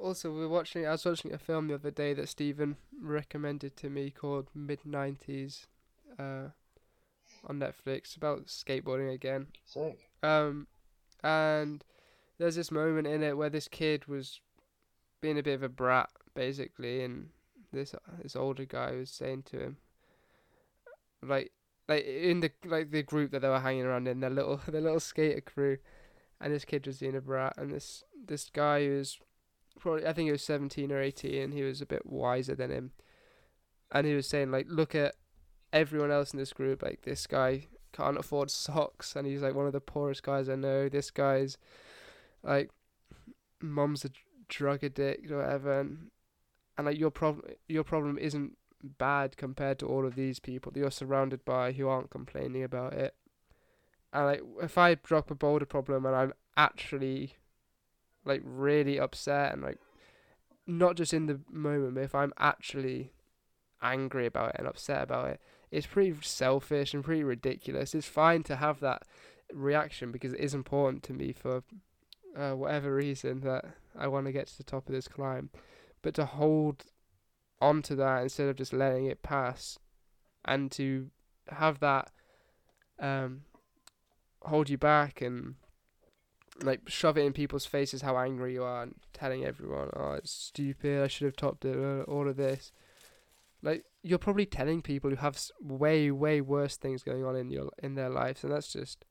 [0.00, 3.76] also we were watching I was watching a film the other day that Stephen recommended
[3.78, 5.66] to me called Mid nineties
[6.18, 6.48] uh
[7.46, 9.48] on Netflix about skateboarding again.
[9.64, 9.98] Sick.
[10.22, 10.66] Um
[11.22, 11.84] and
[12.38, 14.40] there's this moment in it where this kid was
[15.20, 17.28] being a bit of a brat basically and
[17.72, 19.76] this this older guy was saying to him
[21.22, 21.52] like
[21.88, 24.80] like in the like the group that they were hanging around in their little their
[24.80, 25.78] little skater crew
[26.40, 29.18] and this kid was being a brat and this this guy who was
[29.80, 32.70] probably I think he was 17 or 18 and he was a bit wiser than
[32.70, 32.92] him.
[33.92, 35.14] And he was saying like look at
[35.72, 39.66] everyone else in this group like this guy can't afford socks and he's like one
[39.66, 41.58] of the poorest guys I know this guy's
[42.42, 42.70] like
[43.60, 44.10] mom's a
[44.48, 46.10] drug addict or whatever and,
[46.76, 50.80] and like your problem your problem isn't bad compared to all of these people that
[50.80, 53.14] you're surrounded by who aren't complaining about it.
[54.12, 57.34] And like if I drop a boulder problem and I'm actually
[58.24, 59.78] like really upset and like
[60.66, 63.12] not just in the moment, but if I'm actually
[63.82, 65.40] angry about it and upset about it,
[65.70, 67.94] it's pretty selfish and pretty ridiculous.
[67.94, 69.02] It's fine to have that
[69.52, 71.62] reaction because it is important to me for
[72.36, 73.64] uh, whatever reason that
[73.98, 75.50] I want to get to the top of this climb.
[76.02, 76.84] But to hold
[77.60, 79.78] onto that instead of just letting it pass
[80.44, 81.10] and to
[81.48, 82.10] have that
[82.98, 83.42] um
[84.42, 85.56] hold you back and
[86.62, 90.30] like shove it in people's faces how angry you are and telling everyone, oh, it's
[90.30, 92.72] stupid, I should have topped it, uh, all of this.
[93.62, 97.70] Like you're probably telling people who have way way worse things going on in your
[97.82, 99.04] in their lives, and that's just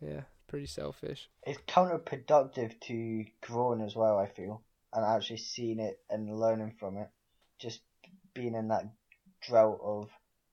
[0.00, 1.28] yeah, pretty selfish.
[1.44, 4.18] It's counterproductive to growing as well.
[4.18, 4.62] I feel
[4.92, 7.08] and actually seeing it and learning from it.
[7.58, 7.80] Just
[8.34, 8.84] being in that
[9.42, 10.08] drought of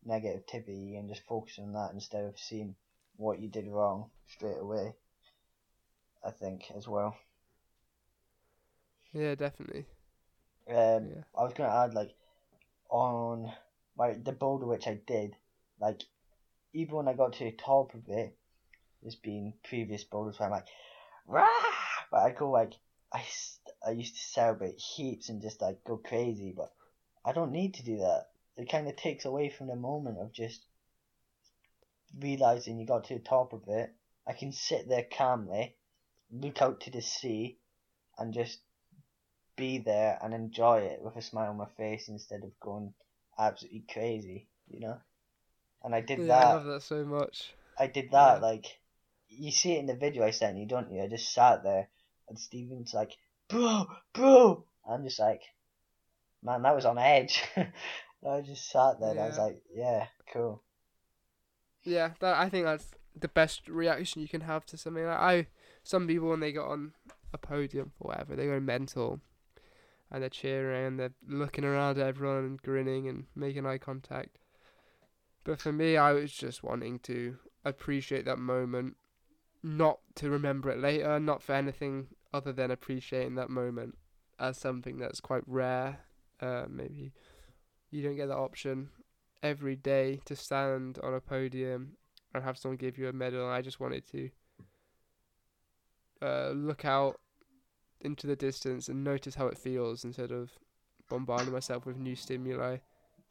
[0.07, 2.75] negativity and just focusing on that instead of seeing
[3.15, 4.93] what you did wrong straight away.
[6.25, 7.15] I think as well.
[9.13, 9.85] Yeah, definitely.
[10.67, 11.23] Um, Yeah.
[11.37, 12.13] I was gonna add like
[12.89, 13.51] on
[13.97, 15.35] my the boulder which I did,
[15.79, 16.01] like
[16.73, 18.37] even when I got to the top of it,
[19.01, 20.67] there's been previous boulders where I'm like,
[21.27, 21.47] rah!
[22.11, 22.73] But I go like,
[23.13, 23.23] I,
[23.85, 26.71] I used to celebrate heaps and just like go crazy, but
[27.23, 28.27] I don't need to do that.
[28.57, 30.65] It kind of takes away from the moment of just
[32.19, 33.93] realizing you got to the top of it.
[34.27, 35.75] I can sit there calmly,
[36.31, 37.57] look out to the sea,
[38.17, 38.59] and just
[39.55, 42.93] be there and enjoy it with a smile on my face instead of going
[43.37, 44.97] absolutely crazy, you know?
[45.83, 46.47] And I did yeah, that.
[46.47, 47.53] I love that so much.
[47.77, 48.47] I did that, Yeah.
[48.47, 48.65] like,
[49.29, 51.03] you see it in the video I sent you, don't you?
[51.03, 51.89] I just sat there,
[52.27, 53.11] and Steven's like,
[53.49, 54.65] bro, bro!
[54.87, 55.41] I'm just like,
[56.41, 57.43] man, that was on edge.
[57.57, 60.63] I just sat there, and I was like, yeah, cool.
[61.83, 62.87] Yeah, that I think that's
[63.19, 65.47] the best reaction you can have to something like I.
[65.83, 66.93] Some people when they get on
[67.33, 69.21] a podium or whatever, they go mental,
[70.11, 74.37] and they're cheering and they're looking around at everyone and grinning and making eye contact.
[75.43, 78.97] But for me, I was just wanting to appreciate that moment,
[79.61, 83.97] not to remember it later, not for anything other than appreciating that moment
[84.39, 85.99] as something that's quite rare.
[86.41, 87.13] Uh, maybe
[87.91, 88.89] you don't get that option
[89.41, 91.91] every day to stand on a podium
[92.35, 93.47] and have someone give you a medal.
[93.47, 94.29] I just wanted to
[96.21, 97.19] uh, look out
[98.01, 100.51] into the distance and notice how it feels instead of
[101.09, 102.77] bombarding myself with new stimuli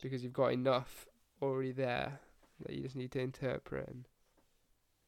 [0.03, 1.07] because you've got enough
[1.43, 2.21] already there
[2.61, 4.07] that you just need to interpret and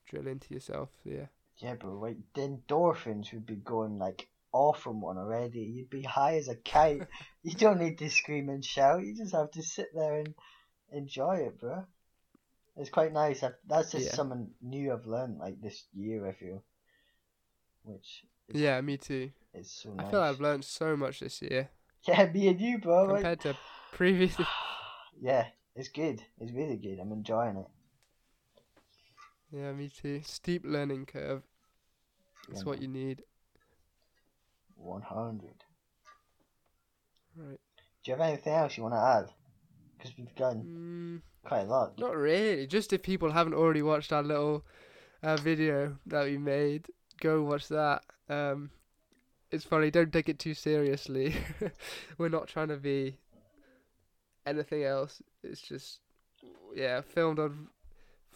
[0.07, 0.91] drill into yourself.
[1.05, 1.27] Yeah.
[1.59, 5.61] Yeah, bro, like, the endorphins would be going, like, off from one already.
[5.61, 7.07] You'd be high as a kite.
[7.43, 10.35] you don't need to scream and shout, you just have to sit there and
[10.93, 11.85] enjoy it, bro.
[12.77, 13.43] It's quite nice.
[13.43, 14.15] I, that's just Yeah.
[14.17, 16.63] something new I've learned, like, this year, I feel.
[17.85, 19.31] Which is, Yeah, me too.
[19.55, 20.09] is so nice.
[20.09, 21.71] I feel I've learned so much this year
[22.07, 23.05] Yeah, me and you, bro.
[23.05, 23.57] like- compared to
[23.93, 24.37] previous.
[25.21, 26.23] yeah, it's good.
[26.41, 26.99] It's really good.
[27.01, 27.67] I'm enjoying it.
[29.53, 30.21] yeah, me too.
[30.25, 31.43] Steep learning curve.
[32.49, 33.23] That's Yeah, what you need.
[34.77, 35.65] 100.
[37.37, 37.59] Right.
[38.05, 39.33] Do you have anything else you want to add?
[39.99, 41.99] Because we've done Mm, quite a lot.
[41.99, 42.67] not really.
[42.67, 44.65] Just if people haven't already watched our little
[45.23, 46.87] uh, video that we made,
[47.21, 48.03] go watch that.
[48.29, 48.71] Um,
[49.51, 49.91] it's funny.
[49.91, 51.35] Don't take it too seriously.
[52.19, 53.17] We're not trying to be
[54.45, 55.23] anything else.
[55.43, 56.01] It's just
[56.75, 57.69] yeah, filmed on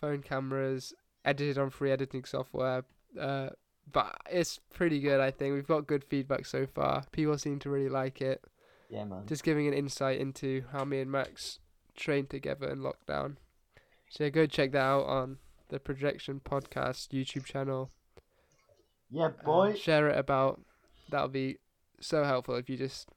[0.00, 0.94] phone cameras,
[1.24, 2.84] edited on free editing software.
[3.18, 3.50] Uh,
[3.92, 5.20] but it's pretty good.
[5.20, 7.04] I think we've got good feedback so far.
[7.12, 8.42] People seem to really like it.
[8.90, 9.26] Yeah, man.
[9.26, 11.58] just giving an insight into how me and Max
[11.96, 13.36] trained together in lockdown.
[14.08, 15.38] So yeah, go check that out on
[15.68, 17.90] the Projection Podcast YouTube channel.
[19.10, 19.74] Yeah, Uh, boy.
[19.74, 20.60] share it about.
[21.08, 21.58] That'll be
[22.00, 23.08] so helpful if you just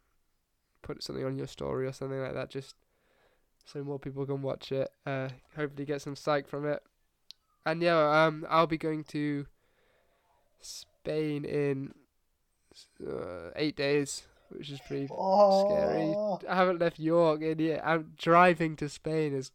[0.82, 2.76] put something on your story or something like that, just
[3.66, 4.90] so more people can watch it.
[5.06, 6.84] Uh, hopefully get some psych from it.
[7.66, 9.46] And yeah, um, I'll be going to
[10.60, 11.94] Spain in
[13.06, 14.24] uh, eight days,
[14.58, 16.14] which is pretty scary.
[16.16, 19.52] Oh, I haven't left York in yet I'm driving to Spain is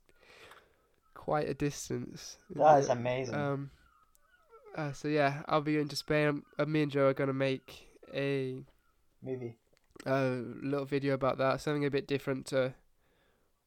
[1.15, 2.39] quite a distance.
[2.55, 2.93] that is it?
[2.93, 3.35] amazing.
[3.35, 3.71] Um
[4.77, 6.43] uh, so yeah, I'll be going to Spain.
[6.59, 8.65] Uh, me and Joe are gonna make a
[9.23, 9.57] Movie.
[10.07, 11.61] a little video about that.
[11.61, 12.75] Something a bit different to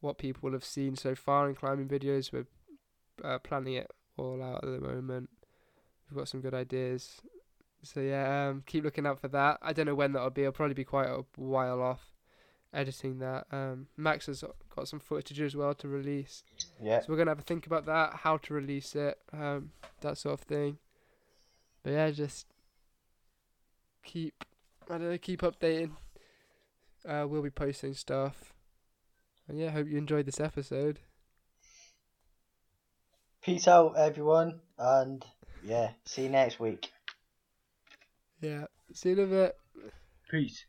[0.00, 2.32] what people have seen so far in climbing videos.
[2.32, 2.46] We're
[3.22, 5.30] uh, planning it all out at the moment.
[6.10, 7.20] We've got some good ideas.
[7.82, 9.58] So yeah, um, keep looking out for that.
[9.60, 10.44] I don't know when that'll be.
[10.44, 12.12] I'll probably be quite a while off
[12.72, 13.46] editing that.
[13.50, 16.42] Um, Max has got some footage as well to release.
[16.80, 17.00] Yeah.
[17.00, 20.34] So we're gonna have a think about that, how to release it, um, that sort
[20.34, 20.78] of thing.
[21.82, 22.46] But yeah, just
[24.02, 24.44] keep
[24.88, 25.92] I don't know, keep updating.
[27.06, 28.54] Uh, we'll be posting stuff.
[29.48, 31.00] And yeah, hope you enjoyed this episode.
[33.42, 34.60] Peace out, everyone.
[34.78, 35.24] And
[35.64, 36.92] yeah, see you next week.
[38.42, 38.64] Yeah.
[38.92, 39.56] See you in a bit.
[40.28, 40.66] Peace.